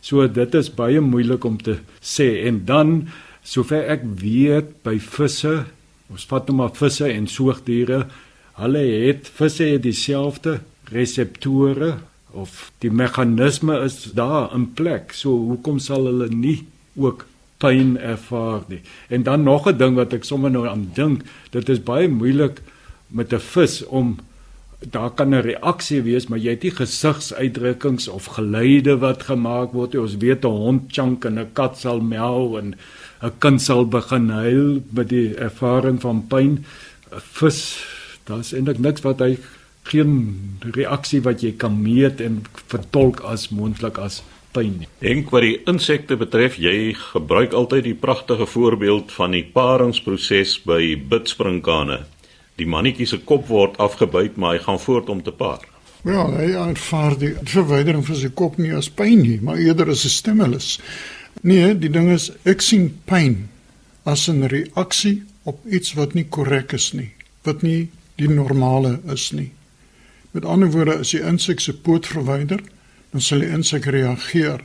So 0.00 0.26
dit 0.28 0.54
is 0.54 0.70
baie 0.72 1.00
moeilik 1.00 1.44
om 1.44 1.58
te 1.60 1.78
sê 2.00 2.46
en 2.48 2.64
dan 2.68 3.08
sover 3.44 3.86
ek 3.92 4.04
weet 4.20 4.76
by 4.84 4.96
visse, 5.00 5.64
ons 6.10 6.26
vat 6.28 6.48
nou 6.48 6.56
maar 6.60 6.74
visse 6.76 7.06
en 7.08 7.28
soogdiere, 7.30 8.04
hulle 8.60 8.84
het 9.06 9.28
visse 9.36 9.66
het 9.74 9.84
dieselfde 9.84 10.58
reseptore 10.90 11.98
of 12.36 12.70
die 12.84 12.92
meganisme 12.92 13.78
is 13.84 14.12
daar 14.14 14.50
in 14.54 14.70
plek. 14.76 15.14
So 15.16 15.34
hoekom 15.50 15.80
sal 15.82 16.06
hulle 16.08 16.28
nie 16.32 16.60
ook 16.96 17.26
pyn 17.60 17.96
ervaar 17.98 18.64
nie? 18.68 18.80
En 19.08 19.22
dan 19.22 19.44
nog 19.44 19.68
'n 19.68 19.76
ding 19.76 19.96
wat 19.96 20.12
ek 20.12 20.24
sommer 20.24 20.50
nou 20.50 20.66
aan 20.68 20.90
dink, 20.94 21.22
dit 21.50 21.68
is 21.68 21.82
baie 21.82 22.08
moeilik 22.08 22.60
met 23.08 23.32
'n 23.32 23.38
vis 23.38 23.84
om 23.86 24.18
daar 24.80 25.10
kan 25.10 25.34
'n 25.34 25.42
reaksie 25.42 26.02
wees, 26.02 26.26
maar 26.26 26.38
jy 26.38 26.50
het 26.50 26.62
nie 26.62 26.70
gesigsuitdrukkings 26.70 28.08
of 28.08 28.24
geluide 28.24 28.98
wat 28.98 29.22
gemaak 29.22 29.72
word 29.72 29.92
nie. 29.92 30.00
Ons 30.00 30.16
weet 30.16 30.44
'n 30.44 30.48
hond 30.48 30.82
chunk 30.92 31.24
en 31.24 31.38
'n 31.38 31.52
kat 31.52 31.78
sal 31.78 32.00
miau 32.00 32.58
en 32.58 32.74
'n 33.22 33.32
kind 33.38 33.62
sal 33.62 33.86
begin 33.86 34.30
huil 34.30 34.82
met 34.90 35.08
die 35.08 35.34
ervaring 35.34 36.00
van 36.00 36.26
pyn. 36.26 36.64
'n 37.12 37.20
Vis, 37.20 37.84
daar's 38.24 38.52
eintlik 38.52 38.78
niks 38.78 39.00
wat 39.00 39.18
hy 39.18 39.38
geen 39.82 40.58
reaksie 40.60 41.20
wat 41.22 41.40
jy 41.40 41.52
kan 41.52 41.82
meet 41.82 42.20
en 42.20 42.44
vertolk 42.66 43.20
as 43.20 43.48
moontlik 43.48 43.98
as 43.98 44.22
pyn 44.52 44.78
nie. 44.78 44.88
Enk 45.00 45.30
wat 45.30 45.42
die 45.42 45.58
insekte 45.70 46.16
betref, 46.16 46.56
jy 46.56 46.94
gebruik 47.12 47.52
altyd 47.52 47.84
die 47.84 47.94
pragtige 47.94 48.46
voorbeeld 48.46 49.12
van 49.12 49.30
die 49.30 49.44
paringsproses 49.44 50.58
by 50.66 50.96
bidspringkane. 51.10 52.04
Die 52.60 52.68
mannetjie 52.68 53.06
se 53.08 53.18
kop 53.24 53.46
word 53.48 53.78
afgebyt, 53.80 54.36
maar 54.36 54.58
hy 54.58 54.64
gaan 54.66 54.80
voort 54.80 55.08
om 55.08 55.22
te 55.24 55.32
paar. 55.32 55.64
Ja, 56.04 56.26
hy 56.32 56.50
ervaar 56.56 57.16
die 57.20 57.34
verwydering 57.44 58.04
van 58.04 58.16
sy 58.16 58.30
kop 58.36 58.58
nie 58.60 58.72
as 58.76 58.88
pyn 58.92 59.20
nie, 59.24 59.38
maar 59.44 59.60
eerder 59.60 59.90
as 59.92 60.04
'n 60.04 60.12
stimulus. 60.12 60.80
Nee, 61.42 61.74
die 61.74 61.90
ding 61.92 62.10
is 62.12 62.30
ek 62.44 62.60
sien 62.60 63.00
pyn 63.06 63.48
as 64.04 64.28
'n 64.28 64.48
reaksie 64.48 65.22
op 65.44 65.64
iets 65.66 65.94
wat 65.94 66.14
nie 66.14 66.24
korrek 66.24 66.72
is 66.72 66.92
nie, 66.92 67.10
wat 67.44 67.62
nie 67.62 67.88
die 68.16 68.28
normale 68.28 69.00
is 69.12 69.30
nie. 69.32 69.50
Met 70.32 70.44
ander 70.44 70.70
woorde, 70.70 70.98
as 70.98 71.10
die 71.10 71.22
insek 71.22 71.60
se 71.60 71.72
poot 71.72 72.06
verwyder, 72.06 72.60
dan 73.12 73.20
sal 73.20 73.38
die 73.38 73.50
insek 73.50 73.84
reageer. 73.84 74.60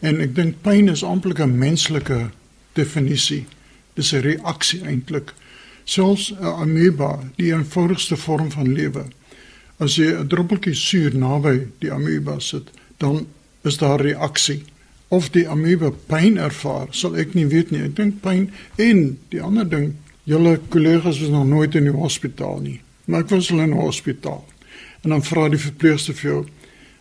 En 0.00 0.20
ek 0.20 0.34
dink 0.34 0.62
pyn 0.62 0.88
is 0.88 1.02
amptelik 1.02 1.40
'n 1.40 1.58
menslike 1.58 2.30
definisie. 2.72 3.46
Dis 3.94 4.12
'n 4.12 4.20
reaksie 4.20 4.82
eintlik. 4.82 5.34
Selfs 5.88 6.32
'n 6.32 6.44
amoeba, 6.44 7.20
die 7.36 7.52
eenvoudigste 7.52 8.16
vorm 8.16 8.50
van 8.52 8.72
lewe. 8.72 9.04
As 9.78 9.94
jy 9.96 10.10
'n 10.12 10.28
druppeltjie 10.28 10.74
suur 10.74 11.14
naby 11.16 11.66
die 11.78 11.92
amoeba 11.92 12.38
sit, 12.38 12.70
dan 12.96 13.26
is 13.62 13.78
daar 13.78 14.00
reaksie. 14.00 14.62
Of 15.08 15.30
die 15.30 15.48
amoeba 15.48 15.90
pyn 16.06 16.36
ervaar, 16.36 16.86
sal 16.90 17.16
ek 17.16 17.34
nie 17.34 17.46
weet 17.46 17.70
nie. 17.70 17.82
Ek 17.82 17.96
dink 17.96 18.20
pyn 18.20 18.50
en 18.76 19.18
die 19.28 19.40
ander 19.42 19.68
ding, 19.68 19.94
julle 20.24 20.60
kollegas 20.68 21.20
was 21.20 21.28
nog 21.30 21.46
nooit 21.46 21.74
in 21.74 21.84
die 21.84 21.96
hospitaal 21.96 22.60
nie. 22.60 22.80
Maar 23.04 23.20
ek 23.20 23.30
was 23.30 23.48
hulle 23.48 23.62
in 23.62 23.70
'n 23.70 23.80
hospitaal. 23.80 24.44
En 25.02 25.10
dan 25.10 25.24
vra 25.24 25.48
die 25.48 25.58
verpleegster 25.58 26.14
vir 26.14 26.30
jou: 26.30 26.46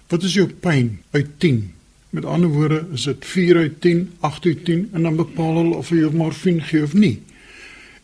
"Wat 0.07 0.23
is 0.23 0.33
jou 0.33 0.47
pyn 0.47 0.99
uit 1.11 1.39
10?" 1.39 1.73
Met 2.09 2.25
ander 2.25 2.49
woorde, 2.49 2.85
is 2.93 3.03
dit 3.03 3.25
4 3.25 3.55
uit 3.57 3.81
10, 3.81 4.11
8 4.19 4.45
uit 4.45 4.65
10 4.65 4.89
en 4.93 5.03
dan 5.03 5.15
bepaal 5.15 5.55
hulle 5.55 5.75
of 5.75 5.89
jy 5.89 6.09
morfine 6.11 6.61
gee 6.61 6.83
of 6.83 6.93
nie. 6.93 7.21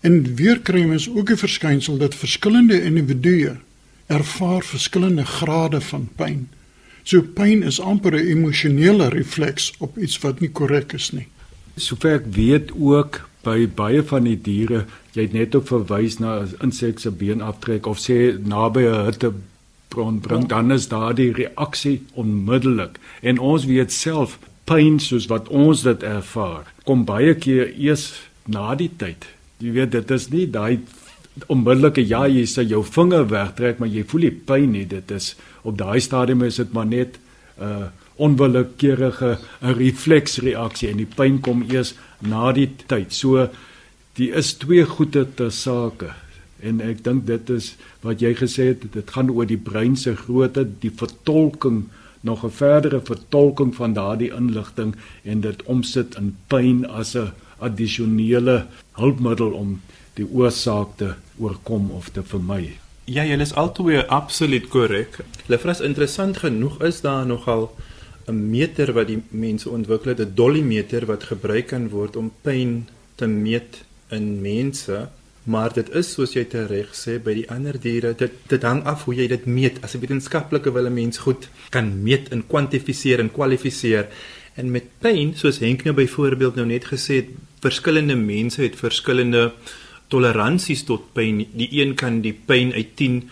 En 0.03 0.35
weer 0.35 0.59
kry 0.59 0.83
mens 0.83 1.07
ook 1.09 1.29
'n 1.31 1.39
verskynsel 1.39 1.97
dat 1.97 2.15
verskillende 2.15 2.83
individue 2.83 3.55
ervaar 4.05 4.63
verskillende 4.63 5.25
grade 5.25 5.81
van 5.81 6.09
pyn. 6.15 6.49
So 7.03 7.21
pyn 7.21 7.63
is 7.63 7.79
amper 7.79 8.13
'n 8.15 8.27
emosionele 8.27 9.09
refleks 9.09 9.73
op 9.79 9.97
iets 9.97 10.19
wat 10.19 10.39
nie 10.39 10.51
korrek 10.51 10.93
is 10.93 11.11
nie. 11.11 11.27
Sover 11.75 12.13
ek 12.13 12.25
weet 12.29 12.71
ook 12.79 13.29
by 13.43 13.67
baie 13.67 14.03
van 14.03 14.23
die 14.23 14.41
diere, 14.41 14.85
jy 15.11 15.21
het 15.21 15.33
net 15.33 15.55
op 15.55 15.67
verwys 15.67 16.19
na 16.19 16.39
'n 16.39 16.55
insek 16.61 16.99
se 16.99 17.11
been 17.11 17.41
aftrek 17.41 17.85
of 17.85 17.97
sê 17.99 18.37
naby 18.45 18.79
'n 18.79 19.05
hitte 19.05 19.33
bron 19.93 20.19
bring 20.19 20.47
dan 20.47 20.71
is 20.71 20.87
daardie 20.87 21.31
reaksie 21.33 22.01
onmiddellik 22.13 22.97
en 23.21 23.39
ons 23.39 23.65
weet 23.69 23.91
self 23.91 24.39
pyn 24.69 24.99
soos 24.99 25.27
wat 25.31 25.47
ons 25.47 25.83
dit 25.85 26.03
ervaar 26.03 26.73
kom 26.83 27.05
baie 27.05 27.35
keer 27.35 27.73
eers 27.77 28.07
na 28.45 28.75
die 28.79 28.89
tyd 28.97 29.27
jy 29.63 29.71
weet 29.71 29.91
dit 29.95 30.11
is 30.11 30.29
nie 30.33 30.45
daai 30.51 30.79
onmiddellike 31.47 32.03
ja 32.05 32.25
jy 32.29 32.43
sê 32.49 32.65
jou 32.67 32.83
vinger 32.85 33.25
wegtrek 33.31 33.79
maar 33.79 33.89
jy 33.89 34.03
voel 34.09 34.27
nie 34.27 34.37
pyn 34.49 34.71
nie. 34.75 34.85
Dit 34.85 35.11
is 35.11 35.33
op 35.63 35.77
daai 35.79 35.99
stadium 36.03 36.43
is 36.43 36.59
dit 36.61 36.73
maar 36.73 36.89
net 36.89 37.17
'n 37.57 37.63
uh, 37.63 37.87
onwillekeurige 38.17 39.37
'n 39.61 39.73
refleksreaksie 39.79 40.89
en 40.89 40.97
die 40.97 41.13
pyn 41.17 41.39
kom 41.41 41.63
eers 41.69 41.95
na 42.21 42.51
die 42.51 42.69
tyd. 42.87 43.13
So 43.13 43.47
die 44.15 44.29
is 44.31 44.53
twee 44.53 44.85
goeie 44.85 45.25
te 45.35 45.49
sake. 45.49 46.13
En 46.61 46.81
ek 46.81 47.03
dink 47.03 47.25
dit 47.25 47.49
is 47.49 47.75
wat 48.01 48.21
jy 48.21 48.33
gesê 48.33 48.67
het, 48.71 48.93
dit 48.93 49.09
gaan 49.11 49.29
oor 49.29 49.45
die 49.45 49.57
brein 49.57 49.95
se 49.95 50.15
grootte, 50.15 50.63
die 50.79 50.91
vertolking, 50.91 51.89
nog 52.21 52.43
'n 52.45 52.51
verdere 52.51 53.01
vertolking 53.01 53.75
van 53.75 53.93
daardie 53.93 54.31
inligting 54.31 54.95
en 55.23 55.41
dit 55.41 55.63
omsit 55.63 56.15
in 56.15 56.35
pyn 56.47 56.85
as 56.85 57.15
'n 57.15 57.31
addisionele 57.63 58.65
hulpmiddel 58.99 59.53
om 59.57 59.79
die 60.17 60.27
oorsaak 60.29 60.97
te 60.97 61.13
oorkom 61.41 61.91
of 61.91 62.11
te 62.13 62.23
vermy. 62.23 62.77
Ja, 63.05 63.25
jy 63.27 63.39
is 63.43 63.55
altoe 63.59 64.03
absoluut 64.07 64.69
korrek. 64.71 65.19
Lefras 65.51 65.81
interessant 65.83 66.39
genoeg 66.43 66.79
is 66.87 67.01
daar 67.01 67.25
nogal 67.25 67.71
'n 68.27 68.49
meter 68.49 68.93
wat 68.93 69.07
die 69.07 69.21
mense 69.29 69.69
ontwikkel 69.69 70.15
het, 70.15 70.19
'n 70.19 70.35
dollimeter 70.35 71.05
wat 71.05 71.23
gebruik 71.23 71.67
kan 71.67 71.89
word 71.89 72.15
om 72.15 72.31
pyn 72.41 72.87
te 73.15 73.27
meet 73.27 73.83
in 74.09 74.41
mense 74.41 75.09
maar 75.43 75.73
dit 75.75 75.89
is 75.99 76.11
soos 76.15 76.33
jy 76.37 76.45
reg 76.69 76.93
sê 76.95 77.17
by 77.23 77.33
die 77.35 77.47
ander 77.51 77.75
diere 77.79 78.13
dit 78.15 78.35
dit 78.47 78.63
hang 78.63 78.83
af 78.87 79.03
hoe 79.05 79.15
jy 79.15 79.27
dit 79.27 79.45
meet 79.45 79.81
as 79.83 79.95
'n 79.95 79.99
wetenskaplike 79.99 80.71
wil 80.71 80.87
'n 80.87 80.93
mens 80.93 81.17
goed 81.17 81.49
kan 81.69 82.03
meet 82.03 82.29
en 82.31 82.47
kwantifiseer 82.47 83.19
en 83.19 83.31
kwalifiseer 83.31 84.07
en 84.55 84.71
met 84.71 84.85
pyn 84.99 85.33
soos 85.35 85.59
Henk 85.59 85.83
nou 85.83 85.95
byvoorbeeld 85.95 86.55
nou 86.55 86.65
net 86.65 86.85
gesê 86.85 87.13
het 87.15 87.29
verskillende 87.63 88.15
mense 88.19 88.61
het 88.61 88.75
verskillende 88.79 89.51
toleransies 90.13 90.83
tot 90.89 91.09
pyn 91.17 91.45
die 91.53 91.69
een 91.79 91.95
kan 91.99 92.21
die 92.21 92.35
pyn 92.35 92.73
uit 92.75 92.95
10 92.99 93.23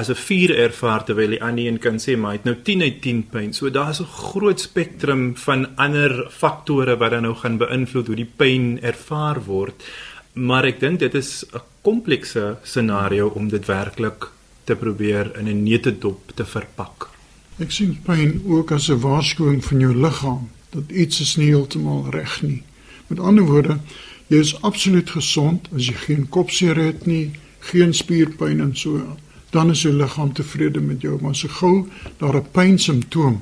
as 0.00 0.08
'n 0.08 0.14
4 0.14 0.56
ervaar 0.56 1.04
terwyl 1.04 1.34
die 1.34 1.42
ander 1.42 1.66
een 1.66 1.78
kan 1.78 1.98
sê 1.98 2.16
maar 2.16 2.32
hy 2.32 2.36
het 2.36 2.48
nou 2.48 2.56
10 2.64 2.82
uit 2.82 3.00
10 3.02 3.22
pyn 3.32 3.52
so 3.52 3.70
daar's 3.70 4.00
'n 4.00 4.14
groot 4.30 4.60
spektrum 4.60 5.36
van 5.36 5.66
ander 5.76 6.26
faktore 6.30 6.96
wat 6.96 7.10
dan 7.10 7.22
nou 7.22 7.34
gaan 7.34 7.58
beïnvloed 7.58 8.06
hoe 8.06 8.16
die 8.16 8.32
pyn 8.36 8.78
ervaar 8.82 9.44
word 9.44 9.82
maar 10.34 10.64
ek 10.64 10.80
dink 10.80 10.98
dit 10.98 11.14
is 11.14 11.44
'n 11.52 11.60
komplekse 11.82 12.56
scenario 12.62 13.28
om 13.28 13.48
dit 13.48 13.66
werklik 13.66 14.30
te 14.64 14.76
probeer 14.76 15.38
in 15.38 15.48
'n 15.48 15.62
neutedop 15.62 16.32
te 16.34 16.44
verpak. 16.44 17.08
Ek 17.58 17.70
sien 17.70 17.98
pyn 18.02 18.42
ook 18.46 18.70
as 18.70 18.88
'n 18.88 19.00
waarskuwing 19.00 19.64
van 19.64 19.80
jou 19.80 19.94
liggaam 19.94 20.50
dat 20.70 20.90
iets 20.90 21.20
is 21.20 21.36
nie 21.36 21.46
heeltemal 21.46 22.06
reg 22.10 22.42
nie. 22.42 22.62
Met 23.10 23.20
ander 23.26 23.44
woorde, 23.44 23.80
jy 24.30 24.38
is 24.38 24.52
absoluut 24.62 25.10
gesond 25.10 25.66
as 25.74 25.88
jy 25.90 25.96
geen 26.04 26.28
kopseer 26.30 26.78
het 26.78 27.06
nie, 27.10 27.32
geen 27.72 27.90
spierpyn 27.94 28.60
en 28.62 28.70
so, 28.78 29.00
dan 29.50 29.72
is 29.74 29.82
jou 29.82 29.90
liggaam 29.96 30.30
tevrede 30.32 30.80
met 30.80 31.02
jou, 31.02 31.16
maar 31.18 31.34
so 31.34 31.50
gou 31.58 31.88
daar 32.20 32.38
'n 32.38 32.50
pynsimptoom, 32.54 33.40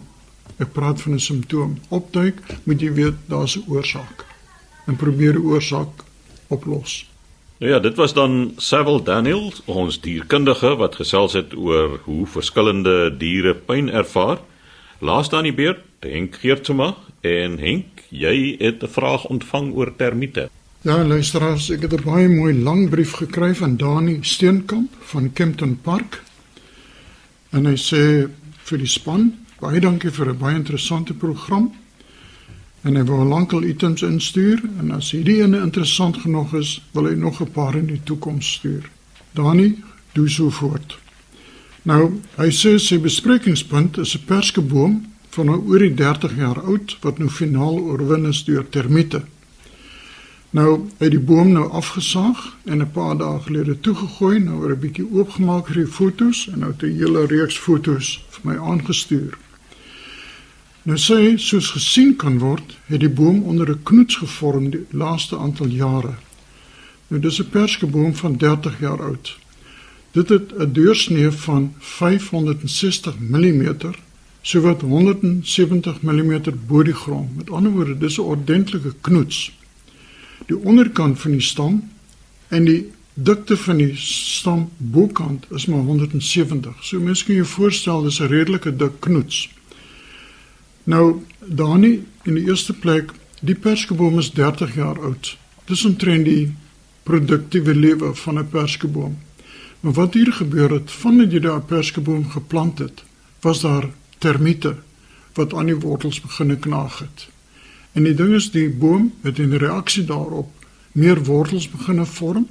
ek 0.56 0.72
praat 0.72 1.00
van 1.00 1.12
'n 1.14 1.20
simptoom, 1.20 1.78
opduik, 1.88 2.40
moet 2.64 2.80
jy 2.80 2.92
weet 2.92 3.14
daar's 3.26 3.56
'n 3.56 3.64
oorsaak. 3.68 4.25
En 4.87 4.96
probeer 4.96 5.32
die 5.32 5.42
oorsaak 5.42 6.04
oplos. 6.48 7.06
Ja, 7.58 7.78
dit 7.78 7.96
was 7.96 8.12
dan 8.14 8.52
Sewil 8.56 9.02
Daniel, 9.02 9.52
ons 9.64 10.00
dierkundige 10.00 10.76
wat 10.76 10.94
gesels 10.94 11.32
het 11.32 11.56
oor 11.56 12.00
hoe 12.04 12.26
verskillende 12.26 13.16
diere 13.18 13.54
pyn 13.54 13.90
ervaar. 13.90 14.38
Laas 14.98 15.28
dan 15.28 15.42
die 15.42 15.54
beurt, 15.54 15.78
Henk 16.00 16.34
Geertsma 16.34 16.94
en 17.20 17.58
Henk, 17.58 18.04
jy 18.08 18.56
het 18.58 18.82
'n 18.82 18.88
vraag 18.88 19.25
ontvang 19.26 19.75
oor 19.75 19.96
termiete. 19.96 20.50
Ja, 20.82 21.04
luisteraars, 21.04 21.70
ek 21.70 21.82
het 21.82 21.92
'n 21.92 22.04
baie 22.04 22.28
mooi 22.28 22.54
lang 22.54 22.88
brief 22.90 23.12
gekry 23.12 23.54
van 23.54 23.76
Dani 23.76 24.18
Steenkamp 24.20 24.90
van 25.00 25.32
Kempton 25.32 25.78
Park. 25.82 26.22
En 27.50 27.64
hy 27.64 27.76
sê 27.76 28.28
vir 28.62 28.78
die 28.78 28.87
span, 28.87 29.34
baie 29.60 29.80
dankie 29.80 30.10
vir 30.10 30.28
'n 30.28 30.38
baie 30.38 30.54
interessante 30.54 31.14
program 31.14 31.72
en 32.82 32.96
hy 32.96 33.04
wil 33.04 33.25
lankal 33.25 33.62
items 33.62 34.02
instuur 34.02 34.60
en 34.78 34.90
as 34.90 35.10
hierdie 35.10 35.42
ene 35.42 35.60
interessant 35.60 36.16
genoeg 36.16 36.54
is, 36.54 36.80
wil 36.92 37.04
hy 37.04 37.14
nog 37.14 37.40
'n 37.40 37.50
paar 37.50 37.76
in 37.76 37.87
die 37.87 38.00
toekoms 38.04 38.52
stuur. 38.52 38.90
Dani, 39.32 39.82
doen 40.12 40.28
so 40.28 40.50
voort. 40.50 40.98
Nou, 41.82 42.20
hy 42.37 42.50
sê 42.50 42.78
sy 42.78 42.98
besprekingspunt 43.00 43.98
is 43.98 44.14
'n 44.14 44.25
perskeboom 44.25 45.06
van 45.30 45.47
nou 45.47 45.58
oor 45.66 45.78
die 45.78 45.94
30 45.94 46.37
jaar 46.37 46.61
oud 46.61 46.97
wat 47.00 47.18
nou 47.18 47.30
finaal 47.30 47.78
oorwin 47.78 48.26
is 48.26 48.44
deur 48.44 48.68
termiete. 48.68 49.23
Nou, 50.50 50.88
het 50.99 51.11
die 51.12 51.20
boom 51.20 51.52
nou 51.52 51.66
afgesaag 51.70 52.56
en 52.64 52.80
'n 52.80 52.90
paar 52.90 53.16
dae 53.16 53.40
gelede 53.40 53.80
toegegooi, 53.80 54.38
nou 54.38 54.70
'n 54.70 54.80
bietjie 54.80 55.08
oopgemaak 55.12 55.66
vir 55.66 55.75
die 55.85 55.92
fotos 55.92 56.49
en 56.52 56.58
nou 56.58 56.73
'n 56.73 56.97
hele 56.97 57.26
reeks 57.26 57.58
fotos 57.58 58.25
vir 58.30 58.50
my 58.50 58.56
aangestuur. 58.56 59.38
Nou 60.82 60.97
sê 60.99 61.37
soos 61.37 61.70
gesien 61.70 62.16
kan 62.16 62.38
word, 62.38 62.76
het 62.87 63.00
die 63.00 63.11
boom 63.11 63.42
onder 63.42 63.70
'n 63.70 63.83
knoets 63.83 64.16
gevorm 64.16 64.70
die 64.70 64.87
laaste 64.90 65.37
aantal 65.37 65.66
jare. 65.66 66.14
Nou 67.09 67.20
dis 67.20 67.40
'n 67.40 67.50
perskeboom 67.50 68.14
van 68.14 68.37
30 68.37 68.81
jaar 68.81 69.02
oud. 69.02 69.38
Dit 70.12 70.29
het 70.29 70.52
'n 70.59 70.72
deursnee 70.72 71.31
van 71.31 71.74
560 71.79 73.18
mm, 73.18 73.76
sowat 74.48 74.80
170 74.80 76.00
mm 76.02 76.40
bo 76.66 76.82
die 76.82 76.94
grond. 76.94 77.37
Met 77.37 77.50
ander 77.50 77.72
woorde, 77.72 77.98
dis 77.98 78.16
'n 78.18 78.20
ordentlike 78.20 78.94
knoets. 79.00 79.52
Die 80.46 80.56
onderkant 80.56 81.20
van 81.20 81.30
die 81.30 81.40
stam 81.40 81.90
en 82.48 82.64
die 82.64 82.90
dikte 83.14 83.56
van 83.56 83.76
die 83.76 83.92
stam 83.96 84.70
bokant 84.76 85.46
is 85.50 85.66
maar 85.66 85.80
170. 85.80 86.74
So 86.80 87.00
mens 87.00 87.24
kan 87.24 87.34
jou 87.34 87.46
voorstel 87.46 88.02
dis 88.02 88.20
'n 88.20 88.26
redelike 88.26 88.76
dik 88.76 89.00
knoets. 89.00 89.50
Nou 90.84 91.22
Dani 91.44 92.04
in 92.22 92.34
die 92.34 92.46
eerste 92.46 92.72
plek, 92.72 93.12
die 93.40 93.54
perskeboom 93.54 94.18
is 94.18 94.30
30 94.30 94.74
jaar 94.74 95.00
oud. 95.00 95.37
Dis 95.64 95.84
omtrent 95.84 96.24
die 96.24 96.54
produktiewe 97.02 97.74
lewe 97.74 98.14
van 98.14 98.38
'n 98.38 98.48
perskeboom. 98.48 99.18
Maar 99.80 99.92
wat 99.92 100.14
hier 100.14 100.32
gebeur 100.32 100.70
het 100.70 100.90
vandat 100.90 101.32
jy 101.32 101.38
daai 101.38 101.61
perskeboom 101.61 102.30
geplant 102.30 102.78
het, 102.78 103.02
was 103.40 103.61
daar 103.61 103.90
termiete 104.18 104.76
wat 105.38 105.54
aan 105.54 105.70
die 105.70 105.78
wortels 105.78 106.20
begine 106.20 106.57
knaag 106.57 106.98
het. 106.98 107.28
En 107.92 108.04
die 108.04 108.14
ding 108.14 108.35
is 108.35 108.50
die 108.50 108.68
boom 108.70 109.12
het 109.22 109.38
in 109.38 109.54
reaksie 109.54 110.04
daarop 110.04 110.50
meer 110.92 111.22
wortels 111.24 111.68
begine 111.70 112.07
vorm 112.07 112.48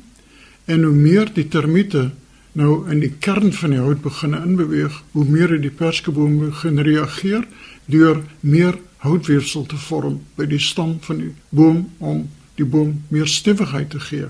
en 0.66 0.84
hoe 0.84 0.96
meer 0.96 1.30
die 1.34 1.48
termiete 1.48 2.10
nou 2.58 2.90
in 2.90 3.00
die 3.04 3.14
kern 3.22 3.54
van 3.54 3.74
die 3.76 3.80
hout 3.80 4.02
begine 4.02 4.40
inbeweeg, 4.42 5.02
hoe 5.12 5.26
meer 5.26 5.52
het 5.54 5.62
die 5.62 5.74
perskeboom 5.74 6.40
begin 6.40 6.80
reageer 6.80 7.46
deur 7.86 8.24
meer 8.40 8.80
houtweefsel 9.06 9.66
te 9.70 9.78
vorm 9.78 10.22
by 10.36 10.48
die 10.50 10.62
stam 10.62 10.98
van 11.06 11.22
die 11.22 11.34
boom 11.50 11.84
om 11.98 12.26
die 12.58 12.66
boom 12.66 13.04
meer 13.14 13.30
stewigheid 13.30 13.92
te 13.94 14.02
gee. 14.02 14.30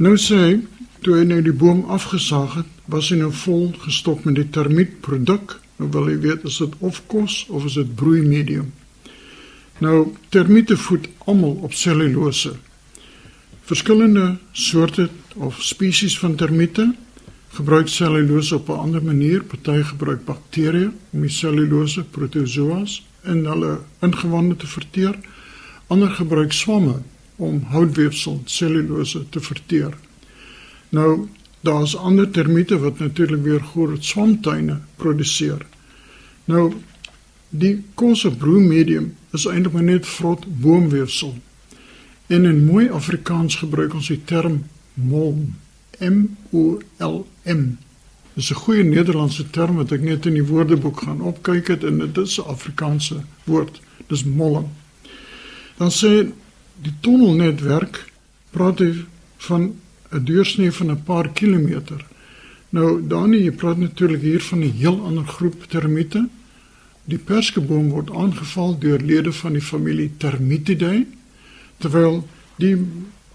Nou 0.00 0.14
sê 0.16 0.60
toe 1.04 1.18
hy 1.18 1.24
nou 1.26 1.40
die 1.44 1.56
boom 1.56 1.82
afgesaag 1.90 2.60
het, 2.60 2.70
was 2.90 3.10
hy 3.10 3.20
nou 3.20 3.30
vol 3.44 3.70
gestop 3.84 4.24
met 4.26 4.36
die 4.38 4.48
termietproduk. 4.52 5.58
Nou 5.78 5.90
wil 5.94 6.10
hy 6.10 6.16
weet 6.20 6.44
is 6.48 6.58
dit 6.62 6.74
of 6.84 7.02
kos 7.10 7.44
of 7.48 7.64
is 7.68 7.78
dit 7.78 7.94
broeimedium. 7.96 8.72
Nou 9.80 10.12
termiete 10.28 10.76
voed 10.76 11.08
almal 11.24 11.56
op 11.64 11.72
selulose. 11.72 12.56
Verskillende 13.70 14.36
soorte 14.52 15.08
of 15.34 15.62
spesies 15.62 16.18
van 16.18 16.34
termiete 16.34 16.90
gebruik 17.56 17.88
selulose 17.88 18.54
op 18.54 18.68
'n 18.68 18.82
ander 18.86 19.02
manier. 19.02 19.42
Party 19.42 19.82
gebruik 19.82 20.24
bakterieë 20.24 20.92
om 21.10 21.20
die 21.20 21.30
selulose 21.30 22.04
protozoas 22.04 23.02
in 23.24 23.44
hulle 23.46 23.80
ingewande 24.00 24.56
te 24.56 24.66
verteer. 24.66 25.18
Ander 25.86 26.10
gebruik 26.10 26.52
swamme 26.52 27.02
om 27.36 27.62
houtweefsel 27.62 28.42
selulose 28.44 29.28
te 29.28 29.40
verteer. 29.40 29.96
Nou 30.88 31.28
daar's 31.60 31.96
ander 31.96 32.30
termiete 32.30 32.78
wat 32.78 32.98
natuurlik 32.98 33.42
weer 33.42 33.60
groot 33.60 34.04
swamtuine 34.04 34.78
produseer. 34.96 35.66
Nou 36.44 36.72
die 37.50 37.84
kosebroe 37.94 38.60
medium 38.62 39.14
is 39.34 39.46
eintlik 39.46 39.72
maar 39.72 39.82
net 39.82 40.06
vrot 40.06 40.46
boomweefsel. 40.60 41.34
En 42.26 42.44
in 42.44 42.64
mooi 42.64 42.88
Afrikaans 42.88 43.56
gebruik 43.56 43.94
ons 43.94 44.08
die 44.08 44.24
term 44.24 44.62
molm. 44.94 45.56
M 45.98 46.24
O 46.50 46.78
L 46.98 47.26
M. 47.44 47.76
Dis 48.34 48.50
'n 48.50 48.54
goeie 48.54 48.84
Nederlandse 48.84 49.50
term 49.50 49.76
wat 49.76 49.92
ek 49.92 50.00
net 50.00 50.26
in 50.26 50.34
die 50.34 50.46
woordeboek 50.46 51.02
gaan 51.02 51.20
opkyk 51.20 51.68
het 51.68 51.84
en 51.84 51.98
dit 51.98 52.16
is 52.16 52.38
'n 52.38 52.48
Afrikaanse 52.48 53.20
woord. 53.44 53.80
Dis 54.06 54.24
molm. 54.24 54.70
Dan 55.76 55.90
sê 55.90 56.32
die 56.82 56.94
tonnelnetwerk 57.00 58.04
praat 58.50 58.78
hy 58.78 58.94
van 59.36 59.74
'n 60.12 60.24
deursnee 60.24 60.72
van 60.72 60.90
'n 60.90 61.02
paar 61.02 61.28
kilometer. 61.28 62.04
Nou 62.70 63.06
dan 63.06 63.32
jy 63.32 63.50
praat 63.50 63.78
natuurlik 63.78 64.22
hier 64.22 64.40
van 64.40 64.58
'n 64.58 64.72
heel 64.72 65.00
ander 65.04 65.26
groep 65.26 65.64
termiete. 65.68 66.28
Die 67.04 67.18
perskeboom 67.18 67.88
word 67.88 68.10
aangeval 68.10 68.78
deur 68.78 68.98
lede 68.98 69.32
van 69.32 69.52
die 69.52 69.62
familie 69.62 70.10
Termitidae 70.16 71.06
terwyl 71.78 72.28
die 72.56 72.76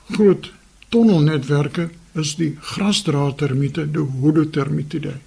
groot 0.10 0.52
tonnelnetwerke 0.90 1.90
is 2.14 2.36
die 2.36 2.56
grasdraadtermiete, 2.60 3.92
die 3.92 4.08
Hodotermitidae. 4.22 5.18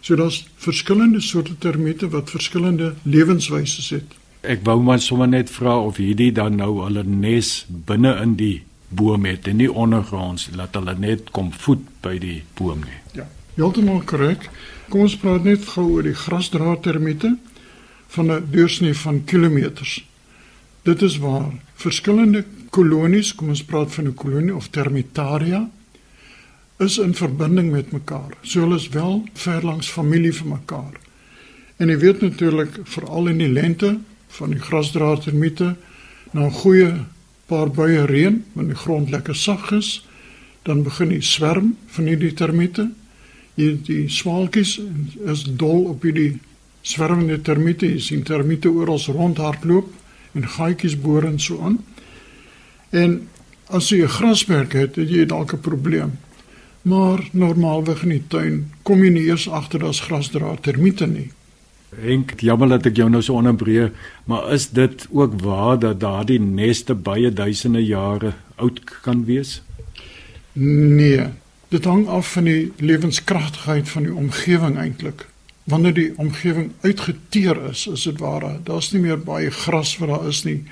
So 0.00 0.16
daar's 0.16 0.46
verskillende 0.56 1.20
soorte 1.20 1.58
termiete 1.58 2.08
wat 2.08 2.30
verskillende 2.30 2.94
lewenswyse 3.02 3.94
het. 3.94 4.16
Ek 4.40 4.64
wou 4.64 4.78
maar 4.82 5.00
sommer 5.00 5.28
net 5.28 5.50
vra 5.52 5.76
of 5.78 5.96
hierdie 6.00 6.32
dan 6.32 6.56
nou 6.56 6.80
hulle 6.84 7.04
nes 7.04 7.66
binne 7.68 8.14
in 8.22 8.34
die 8.40 8.62
boom 8.90 9.24
het 9.24 9.46
en 9.46 9.60
nie 9.62 9.70
ondergronds 9.70 10.48
laat 10.58 10.74
hulle 10.74 10.94
net 10.98 11.30
kom 11.30 11.52
voed 11.52 11.82
by 12.02 12.16
die 12.18 12.42
boom 12.58 12.82
nie. 12.84 12.98
Ja, 13.14 13.26
heeltemal 13.54 14.02
korrek. 14.06 14.48
Kom 14.90 15.06
ons 15.06 15.16
praat 15.16 15.46
net 15.46 15.66
gou 15.74 15.86
oor 15.94 16.06
die 16.06 16.16
grasdraadtermiete 16.18 17.36
van 18.14 18.32
'n 18.32 18.46
deursnee 18.50 18.94
van 18.94 19.24
kilometers. 19.24 20.04
Dit 20.82 21.02
is 21.02 21.18
waar 21.18 21.52
verskillende 21.74 22.44
kolonies, 22.70 23.34
kom 23.34 23.48
ons 23.48 23.64
praat 23.64 23.94
van 23.94 24.06
'n 24.06 24.14
kolonie 24.14 24.54
of 24.54 24.68
termitaria, 24.68 25.68
is 26.78 26.98
in 26.98 27.14
verbinding 27.14 27.70
met 27.70 27.92
mekaar. 27.92 28.36
So 28.42 28.60
hulle 28.60 28.74
is 28.74 28.88
wel 28.88 29.24
ver 29.34 29.64
langs 29.64 29.90
familie 29.90 30.32
vir 30.32 30.46
mekaar. 30.46 30.92
En 31.76 31.88
jy 31.88 31.98
weet 31.98 32.20
natuurlik 32.20 32.80
veral 32.84 33.26
in 33.26 33.38
die 33.38 33.52
lente 33.52 33.98
van 34.28 34.50
die 34.50 34.60
grasdraad 34.60 35.22
termiete 35.22 35.76
na 36.32 36.46
'n 36.46 36.50
goeie 36.50 36.92
paar 37.50 37.70
buie 37.74 38.06
reën, 38.06 38.38
wanneer 38.54 38.76
die 38.76 38.82
grond 38.84 39.10
lekker 39.10 39.36
sag 39.36 39.70
is, 39.74 39.90
dan 40.62 40.84
begin 40.86 41.10
die 41.14 41.24
swerm 41.24 41.74
van 41.94 42.06
hierdie 42.10 42.34
termiete. 42.36 42.90
Hier 43.56 43.76
die 43.86 44.06
swaalkies 44.12 44.76
is 45.26 45.44
dol 45.58 45.88
op 45.90 46.06
hierdie 46.06 46.38
swermende 46.86 47.40
termiete. 47.44 47.88
Jy 47.90 48.00
sien 48.04 48.22
termiete 48.26 48.70
oral 48.70 49.00
rondhardloop 49.00 49.90
en 50.38 50.48
gaatjies 50.56 50.96
boor 51.00 51.26
en 51.26 51.40
so 51.42 51.60
aan. 51.64 51.80
En 52.90 53.28
as 53.68 53.90
jy 53.90 54.02
'n 54.02 54.16
grasperk 54.18 54.72
het, 54.72 54.96
het 54.96 55.08
jy 55.08 55.26
dalk 55.26 55.52
'n 55.54 55.60
probleem. 55.60 56.18
Maar 56.82 57.28
normaalweg 57.32 58.02
in 58.02 58.08
die 58.08 58.26
tuin 58.28 58.70
kom 58.82 59.04
jy 59.04 59.10
nie 59.10 59.28
eers 59.28 59.48
agter 59.48 59.80
daar's 59.80 60.00
grasdraad 60.00 60.62
termiete 60.62 61.06
nie. 61.06 61.30
Henk, 61.98 62.36
jammer 62.38 62.68
dat 62.70 62.86
ek 62.86 63.00
jou 63.00 63.08
nou 63.10 63.22
so 63.22 63.34
onderbreek, 63.34 63.96
maar 64.30 64.52
is 64.54 64.68
dit 64.76 65.06
ook 65.10 65.34
waar 65.42 65.78
dat 65.82 65.98
daardie 66.00 66.38
neste 66.40 66.94
baie 66.94 67.32
duisende 67.34 67.82
jare 67.82 68.32
oud 68.62 68.78
kan 69.02 69.24
wees? 69.26 69.58
Nee, 70.54 71.26
dit 71.68 71.84
hang 71.84 72.06
af 72.08 72.32
van 72.36 72.46
die 72.46 72.72
lewenskragtigheid 72.78 73.88
van 73.90 74.06
die 74.06 74.14
omgewing 74.14 74.78
eintlik. 74.78 75.26
Wanneer 75.70 75.94
die 75.94 76.12
omgewing 76.18 76.70
uitgeteer 76.86 77.58
is, 77.70 77.86
is 77.90 78.06
dit 78.06 78.22
ware, 78.22 78.56
daar's 78.64 78.92
nie 78.94 79.02
meer 79.02 79.18
baie 79.18 79.50
gras 79.50 79.96
wat 79.98 80.14
daar 80.14 80.30
is 80.30 80.44
nie, 80.46 80.62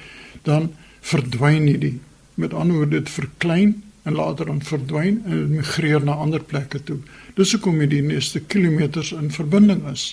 dan 0.46 0.70
verdwyn 1.00 1.66
die. 1.66 1.98
Met 2.38 2.54
ander 2.54 2.78
woorde, 2.78 3.02
dit 3.02 3.11
verklein 3.11 3.74
en 4.07 4.14
later 4.14 4.46
dan 4.46 4.62
verdwyn 4.62 5.22
en 5.26 5.35
dit 5.35 5.54
migreer 5.59 6.04
na 6.04 6.14
ander 6.14 6.42
plekke 6.42 6.78
toe. 6.83 6.98
Dis 7.35 7.52
hoekom 7.57 7.83
jy 7.83 7.90
die 7.90 8.02
neste 8.07 8.40
kilometers 8.40 9.12
in 9.12 9.33
verbinding 9.35 9.83
is. 9.90 10.12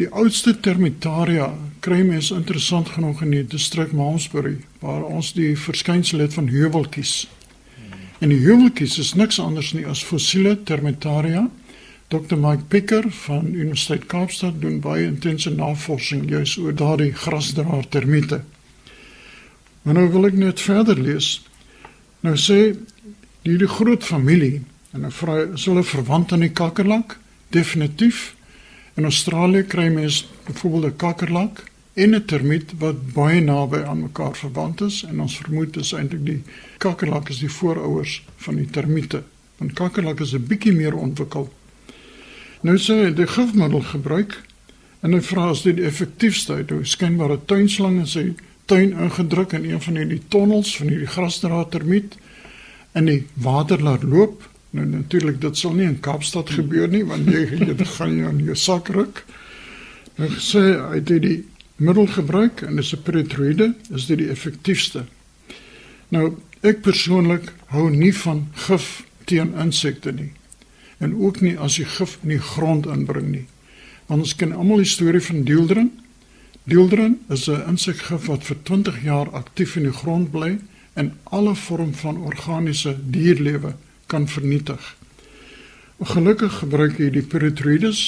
Die 0.00 0.08
oudste 0.16 0.54
termitaria 0.64 1.50
kry 1.84 1.98
mens 2.08 2.30
interessant 2.32 2.88
genoeg 2.94 3.18
in 3.26 3.34
die 3.34 3.42
distrik 3.44 3.90
Malmesbury 3.92 4.54
waar 4.80 5.02
ons 5.04 5.34
die 5.36 5.50
verskynsel 5.60 6.22
het 6.24 6.32
van 6.38 6.48
heuweltjies. 6.48 7.26
En 8.24 8.32
die 8.32 8.38
heuweltjies 8.40 8.96
is 9.02 9.10
niks 9.20 9.36
anders 9.42 9.74
nie 9.76 9.84
as 9.84 10.00
fossiele 10.04 10.54
termitaria. 10.64 11.50
Dr 12.08 12.40
Mike 12.40 12.64
Picker 12.72 13.10
van 13.26 13.52
Universiteit 13.52 14.08
Kaapstad 14.08 14.56
doen 14.64 14.80
baie 14.80 15.04
intense 15.04 15.52
navorsing 15.52 16.24
juis 16.32 16.56
oor 16.56 16.72
daardie 16.72 17.12
grasdraer 17.12 17.84
termiete. 17.92 18.40
Maar 19.82 20.00
nou 20.00 20.08
wil 20.16 20.30
ek 20.32 20.40
net 20.40 20.64
verder 20.64 20.96
lees. 20.96 21.42
Nou 22.24 22.38
sê 22.40 22.72
hierdie 23.44 23.72
groot 23.76 24.04
familie 24.04 24.62
en 24.96 25.04
'n 25.04 25.12
vrou 25.12 25.52
is 25.52 25.68
hulle 25.68 25.84
verwant 25.84 26.32
aan 26.32 26.48
die 26.48 26.56
kakkerlak? 26.56 27.18
Definitief. 27.52 28.39
In 29.00 29.06
Australië 29.06 29.62
kry 29.64 29.88
mens 29.88 30.28
byvoorbeeld 30.46 30.84
'n 30.92 30.96
kakkerlak 30.96 31.64
en 31.92 32.14
'n 32.14 32.24
termiet 32.24 32.72
wat 32.78 33.12
baie 33.12 33.40
naby 33.40 33.76
aan 33.76 34.00
mekaar 34.00 34.36
verwant 34.36 34.80
is 34.80 35.04
en 35.04 35.20
ons 35.20 35.36
vermoed 35.36 35.76
is 35.76 35.92
eintlik 35.92 36.24
die 36.24 36.42
kakkerlak 36.76 37.28
is 37.28 37.38
die 37.38 37.50
voorouers 37.50 38.24
van 38.36 38.54
die 38.56 38.70
termiete. 38.70 39.22
Want 39.56 39.72
kakkerlak 39.72 40.20
is 40.20 40.34
'n 40.34 40.46
bietjie 40.46 40.72
meer 40.72 40.94
ontwikkel. 40.94 41.52
Nou 42.60 42.76
sê 42.76 43.04
hy 43.04 43.14
die 43.14 43.26
gifmiddel 43.26 43.80
gebruik 43.80 44.42
en 45.00 45.12
hy 45.12 45.20
vra 45.20 45.48
as 45.48 45.62
dit 45.62 45.76
die 45.76 45.84
effektiefste 45.84 46.52
uit. 46.52 46.70
Hy 46.70 46.84
skynbare 46.84 47.38
tuinslang 47.44 47.98
en 47.98 48.06
sy 48.06 48.34
tuin 48.64 48.92
ingedruk 48.92 49.52
in 49.52 49.64
een 49.64 49.80
van 49.80 49.96
hierdie 49.96 50.22
tonnels 50.28 50.76
van 50.76 50.88
hierdie 50.88 51.06
grasdraad 51.06 51.70
termiet 51.70 52.16
en 52.92 53.04
die 53.04 53.26
water 53.34 53.82
laat 53.82 54.02
loop. 54.02 54.49
Nou 54.70 54.86
natuurlik 54.86 55.40
dit 55.40 55.56
sal 55.58 55.74
nie 55.74 55.86
in 55.88 56.00
Kaapstad 56.00 56.50
gebeur 56.54 56.88
nie 56.88 57.04
want 57.04 57.28
jy 57.30 57.46
jy 57.68 57.86
gaan 57.96 58.16
jy 58.16 58.28
in 58.28 58.42
jou 58.50 58.56
sak 58.56 58.88
ruk. 58.94 59.24
Nou 60.18 60.28
sê 60.38 60.62
hy 60.78 60.98
het 60.98 61.10
die 61.10 61.44
middel 61.80 62.06
gebruik 62.06 62.62
en 62.62 62.76
dis 62.76 62.92
'n 62.94 63.02
peritroïde, 63.02 63.74
is 63.90 64.06
dit 64.06 64.18
die 64.18 64.30
effektiefste. 64.30 65.06
Nou 66.08 66.36
ek 66.62 66.82
persoonlik 66.82 67.52
hou 67.72 67.90
nie 67.90 68.12
van 68.12 68.48
gif 68.66 69.04
teen 69.24 69.54
insekte 69.54 70.12
nie 70.12 70.32
en 71.00 71.14
ook 71.14 71.40
nie 71.40 71.56
as 71.58 71.78
jy 71.78 71.84
gif 71.84 72.18
in 72.22 72.28
die 72.28 72.44
grond 72.52 72.86
inbring 72.86 73.30
nie. 73.30 73.46
Want 74.06 74.20
ons 74.22 74.36
ken 74.36 74.52
almal 74.52 74.82
die 74.84 74.90
storie 74.90 75.22
van 75.22 75.44
deeldrin 75.44 75.90
Dieldrin 76.70 77.20
is 77.28 77.48
'n 77.48 77.64
insekgif 77.68 78.26
wat 78.26 78.44
vir 78.44 78.56
20 78.62 79.02
jaar 79.02 79.30
aktief 79.30 79.76
in 79.76 79.82
die 79.82 79.92
grond 79.92 80.30
bly 80.30 80.58
en 80.92 81.16
alle 81.22 81.54
vorm 81.54 81.94
van 81.94 82.16
organiese 82.16 82.96
dierlewe 83.10 83.74
kan 84.10 84.26
vernietig. 84.28 84.82
Gelukkig 86.00 86.58
gebruik 86.62 86.98
hy 86.98 87.10
die 87.14 87.22
Pyrethroides 87.22 88.02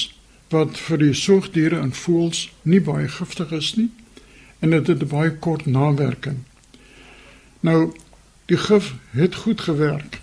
wat 0.53 0.77
vir 0.87 1.01
die 1.01 1.13
soogdiere 1.17 1.79
en 1.81 1.93
voëls 1.95 2.47
nie 2.67 2.81
baie 2.83 3.07
giftig 3.09 3.53
is 3.55 3.73
nie 3.79 3.89
en 4.63 4.71
dit 4.75 4.87
het 4.87 5.03
'n 5.03 5.11
baie 5.11 5.31
kort 5.31 5.65
nawerking. 5.65 6.43
Nou 7.59 7.93
die 8.45 8.57
gif 8.57 8.93
het 9.11 9.35
goed 9.35 9.61
gewerk, 9.61 10.21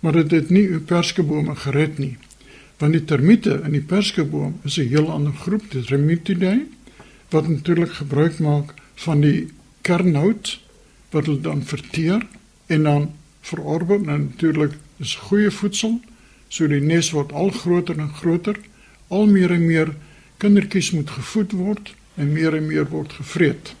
maar 0.00 0.12
dit 0.12 0.30
het 0.30 0.50
nie 0.50 0.66
u 0.66 0.80
perskebome 0.80 1.54
gered 1.56 1.98
nie. 1.98 2.16
Want 2.78 2.92
die 2.92 3.04
termiete 3.04 3.60
in 3.64 3.72
die 3.72 3.86
perskeboom 3.92 4.60
is 4.64 4.78
'n 4.78 4.88
heel 4.88 5.10
ander 5.10 5.32
groep, 5.32 5.70
die 5.70 5.80
Remitidae 5.80 6.66
wat 7.30 7.48
natuurlik 7.48 7.92
gebruik 7.92 8.38
maak 8.38 8.74
van 8.94 9.20
die 9.20 9.48
kernhout 9.80 10.60
wat 11.10 11.26
hulle 11.26 11.40
dan 11.40 11.62
verteer 11.62 12.26
en 12.66 12.82
dan 12.82 13.12
verorbe 13.40 13.94
en 13.94 14.22
natuurlik 14.30 14.72
is 15.02 15.14
goeie 15.28 15.50
voedsel 15.50 16.00
so 16.48 16.68
die 16.70 16.80
nes 16.80 17.10
word 17.14 17.32
al 17.32 17.50
groter 17.50 17.98
en 17.98 18.12
groter 18.20 18.58
al 19.08 19.26
meer 19.26 19.54
en 19.56 19.66
meer 19.66 19.94
kindertjies 20.42 20.92
moet 20.96 21.10
gevoed 21.10 21.52
word 21.52 21.94
en 22.14 22.32
meer 22.32 22.56
en 22.56 22.66
meer 22.66 22.88
word 22.92 23.12
gevreet 23.20 23.74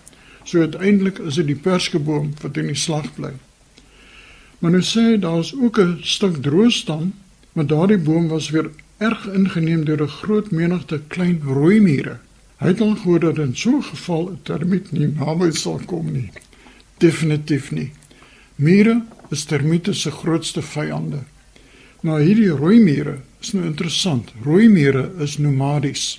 so 0.44 0.60
uiteindelik 0.60 1.18
is 1.18 1.40
dit 1.40 1.46
die 1.52 1.62
perskeboom 1.68 2.32
wat 2.42 2.56
in 2.56 2.72
die 2.72 2.82
slag 2.86 3.08
bly 3.16 3.32
maar 4.58 4.76
nou 4.76 4.84
sê 4.84 5.16
daar's 5.20 5.54
ook 5.54 5.78
'n 5.78 5.98
stuk 6.02 6.42
droostam 6.42 7.12
maar 7.52 7.66
daardie 7.66 7.98
boom 7.98 8.28
was 8.28 8.50
weer 8.50 8.70
erg 8.98 9.26
ingeneem 9.26 9.84
deur 9.84 10.02
'n 10.02 10.16
groot 10.20 10.50
menigte 10.50 11.00
klein 11.08 11.40
rooi 11.44 11.80
mure 11.80 12.18
Hy 12.56 12.70
het 12.72 12.80
al 12.80 12.94
gehoor 12.96 13.20
dat 13.20 13.38
in 13.38 13.56
so 13.56 13.70
'n 13.76 13.82
geval 13.82 14.28
'n 14.30 14.38
termiet 14.42 14.92
nie 14.92 15.06
naby 15.06 15.50
sal 15.50 15.80
kom 15.84 16.12
nie. 16.12 16.30
Definitief 16.96 17.70
nie. 17.70 17.92
Mure 18.54 19.02
is 19.30 19.44
termiete 19.44 19.94
se 19.94 20.10
grootste 20.10 20.62
vyande. 20.62 21.24
Maar 22.00 22.20
hierdie 22.20 22.50
rooi 22.50 22.78
mure 22.80 23.18
is 23.40 23.52
nou 23.52 23.64
interessant. 23.66 24.32
Rooi 24.44 24.68
mure 24.68 25.10
is 25.22 25.38
nomadies. 25.38 26.18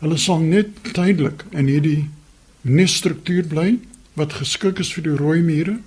Hulle 0.00 0.18
sal 0.20 0.44
net 0.44 0.70
tydelik 0.92 1.44
in 1.52 1.68
hierdie 1.68 2.08
nesstruktuur 2.62 3.48
bly 3.48 3.78
wat 4.16 4.38
geskik 4.40 4.80
is 4.80 4.92
vir 4.96 5.08
die 5.08 5.16
rooi 5.16 5.42
mure 5.44 5.78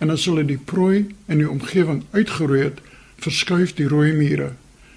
en 0.00 0.10
as 0.10 0.26
hulle 0.28 0.44
die 0.48 0.60
prooi 0.60 1.06
in 1.28 1.40
die 1.40 1.48
omgewing 1.48 2.04
uitgeroei 2.12 2.62
het, 2.64 2.80
verskuif 3.20 3.74
die 3.76 3.88
rooi 3.88 4.12
mure. 4.16 4.52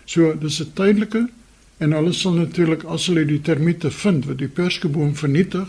So 0.06 0.34
dis 0.34 0.62
'n 0.62 0.72
tydelike 0.76 1.28
En 1.84 1.92
hulle 1.92 2.14
sal 2.14 2.38
natuurlik 2.38 2.84
as 2.88 3.10
hulle 3.10 3.26
die 3.28 3.42
termiete 3.42 3.90
vind 3.92 4.28
wat 4.30 4.38
die 4.40 4.48
perskeboom 4.48 5.16
vernietig, 5.20 5.68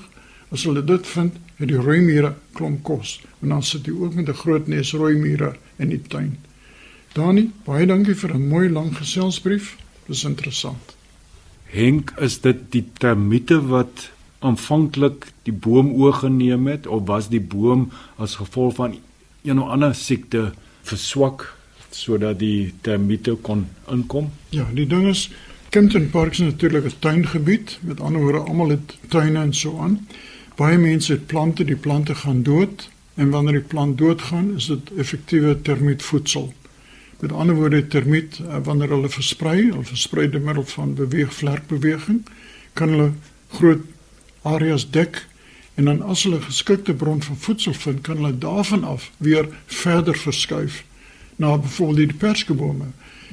as 0.50 0.64
hulle 0.64 0.84
dit 0.84 1.06
vind, 1.06 1.36
het 1.56 1.68
die 1.68 1.78
rooi 1.78 2.00
mure 2.00 2.34
klomp 2.52 2.82
kos. 2.82 3.20
En 3.42 3.48
dan 3.48 3.62
sit 3.62 3.86
jy 3.86 3.92
ook 3.92 4.14
met 4.14 4.28
'n 4.28 4.40
groot 4.42 4.66
nes 4.66 4.92
rooi 4.92 5.16
mure 5.16 5.56
in 5.78 5.88
die 5.88 6.02
tuin. 6.02 6.36
Dani, 7.12 7.50
baie 7.64 7.86
dankie 7.86 8.14
vir 8.14 8.34
'n 8.34 8.48
mooi 8.48 8.68
lang 8.68 8.96
geselsbrief. 8.96 9.76
Dis 10.06 10.24
interessant. 10.24 10.96
Henk, 11.64 12.12
is 12.18 12.40
dit 12.40 12.56
die 12.70 12.84
termiete 12.98 13.66
wat 13.66 14.10
aanvanklik 14.38 15.26
die 15.42 15.52
boom 15.52 15.92
oorgeneem 15.92 16.66
het 16.66 16.86
of 16.86 17.06
was 17.06 17.28
die 17.28 17.40
boom 17.40 17.90
as 18.16 18.34
gevolg 18.34 18.74
van 18.74 18.98
een 19.42 19.60
of 19.60 19.68
ander 19.68 19.94
siekte 19.94 20.52
verswak 20.82 21.56
sodat 21.90 22.38
die 22.38 22.74
termiete 22.80 23.34
kon 23.34 23.66
inkom? 23.90 24.30
Ja, 24.50 24.66
die 24.72 24.86
ding 24.86 25.08
is 25.08 25.30
Kempton 25.74 26.10
Park 26.10 26.32
is 26.32 26.38
natuurlik 26.38 26.84
'n 26.84 26.98
tuingebied. 26.98 27.78
Met 27.80 28.00
ander 28.00 28.20
woorde, 28.20 28.38
almal 28.38 28.68
het 28.68 28.98
tuine 29.08 29.40
en 29.40 29.54
so 29.54 29.78
aan. 29.78 30.06
Baie 30.54 30.78
mense 30.78 31.12
het 31.12 31.26
plante, 31.26 31.64
die 31.64 31.76
plante 31.76 32.14
gaan 32.14 32.42
dood 32.42 32.90
en 33.14 33.30
wanneer 33.30 33.58
die 33.58 33.68
plant 33.70 33.98
doodgaan, 33.98 34.52
is 34.56 34.66
dit 34.70 34.90
effektiewe 34.98 35.60
termietvoedsel. 35.62 36.52
Met 37.20 37.32
ander 37.32 37.54
woorde, 37.54 37.86
termiet 37.86 38.38
eh, 38.38 38.60
wanneer 38.62 38.88
hulle 38.94 39.08
versprei, 39.08 39.56
hulle 39.70 39.84
versprei 39.84 40.28
deur 40.30 40.42
middel 40.42 40.66
van 40.74 40.94
beweegvlerkbeweging, 40.94 42.22
kan 42.72 42.88
hulle 42.94 43.10
groot 43.56 43.82
areas 44.42 44.86
dek 44.90 45.24
en 45.74 45.90
dan 45.90 46.02
as 46.02 46.22
hulle 46.22 46.38
geskikte 46.40 46.94
bron 46.94 47.22
van 47.22 47.36
voedsel 47.36 47.74
vind, 47.74 48.00
kan 48.06 48.22
hulle 48.22 48.38
daarvan 48.38 48.84
af 48.84 49.10
weer 49.18 49.48
verder 49.66 50.18
verskuif 50.18 50.84
na 51.36 51.58
byvoorbeeld 51.58 51.96
die 51.96 52.18
perskebome. 52.18 52.92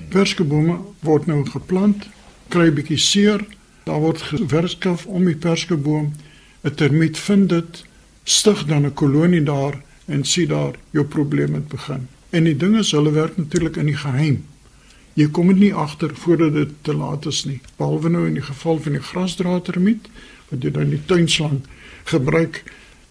Perskebome 0.10 0.80
word 1.06 1.30
nou 1.30 1.44
geplant 1.46 2.10
kry 2.50 2.68
'n 2.68 2.74
bietjie 2.74 2.98
seer. 2.98 3.46
Daar 3.84 4.00
word 4.00 4.22
gewerskaf 4.22 5.06
om 5.06 5.26
die 5.26 5.36
perskeboom. 5.36 6.14
'n 6.64 6.76
Termiet 6.76 7.18
vind 7.20 7.50
dit, 7.50 7.86
stig 8.24 8.66
dan 8.66 8.86
'n 8.86 8.94
kolonie 8.94 9.44
daar 9.44 9.82
en 10.06 10.24
sien 10.24 10.48
daar 10.48 10.76
jou 10.92 11.06
probleem 11.06 11.54
het 11.54 11.68
begin. 11.68 12.08
En 12.30 12.44
die 12.44 12.58
ding 12.58 12.78
is 12.78 12.92
hulle 12.92 13.12
werk 13.12 13.38
natuurlik 13.38 13.76
in 13.76 13.86
die 13.86 13.98
geheim. 13.98 14.46
Jy 15.14 15.28
kom 15.28 15.48
dit 15.48 15.58
nie 15.58 15.74
agter 15.74 16.16
voordat 16.16 16.54
dit 16.54 16.70
te 16.82 16.94
laat 16.94 17.26
is 17.26 17.44
nie. 17.46 17.60
Behalwe 17.78 18.10
nou 18.10 18.28
in 18.28 18.34
die 18.34 18.46
geval 18.46 18.80
van 18.80 18.92
die 18.92 19.02
grasdraadtermiet 19.02 20.08
wat 20.50 20.64
jy 20.64 20.72
dan 20.72 20.90
die 20.90 21.06
tuinslang 21.06 21.62
gebruik 22.04 22.64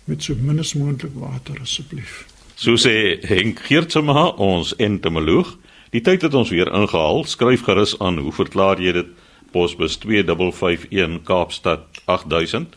met 0.04 0.22
so 0.22 0.34
min 0.40 0.58
as 0.58 0.74
moontlik 0.74 1.12
water 1.14 1.60
asseblief. 1.60 2.26
So 2.54 2.76
sê 2.76 3.20
Henk 3.24 3.60
Geertsma, 3.60 4.26
ons 4.36 4.76
entomoloog. 4.76 5.56
Die 5.90 6.00
tyd 6.00 6.22
het 6.22 6.34
ons 6.34 6.50
weer 6.50 6.72
ingehaal. 6.72 7.24
Skryf 7.24 7.62
gerus 7.62 7.98
aan. 7.98 8.18
Hoe 8.18 8.32
verklaar 8.32 8.80
jy 8.80 8.92
dit? 8.92 9.06
Posbus 9.50 9.96
2551 9.96 11.22
Kaapstad 11.26 12.02
8000 12.04 12.76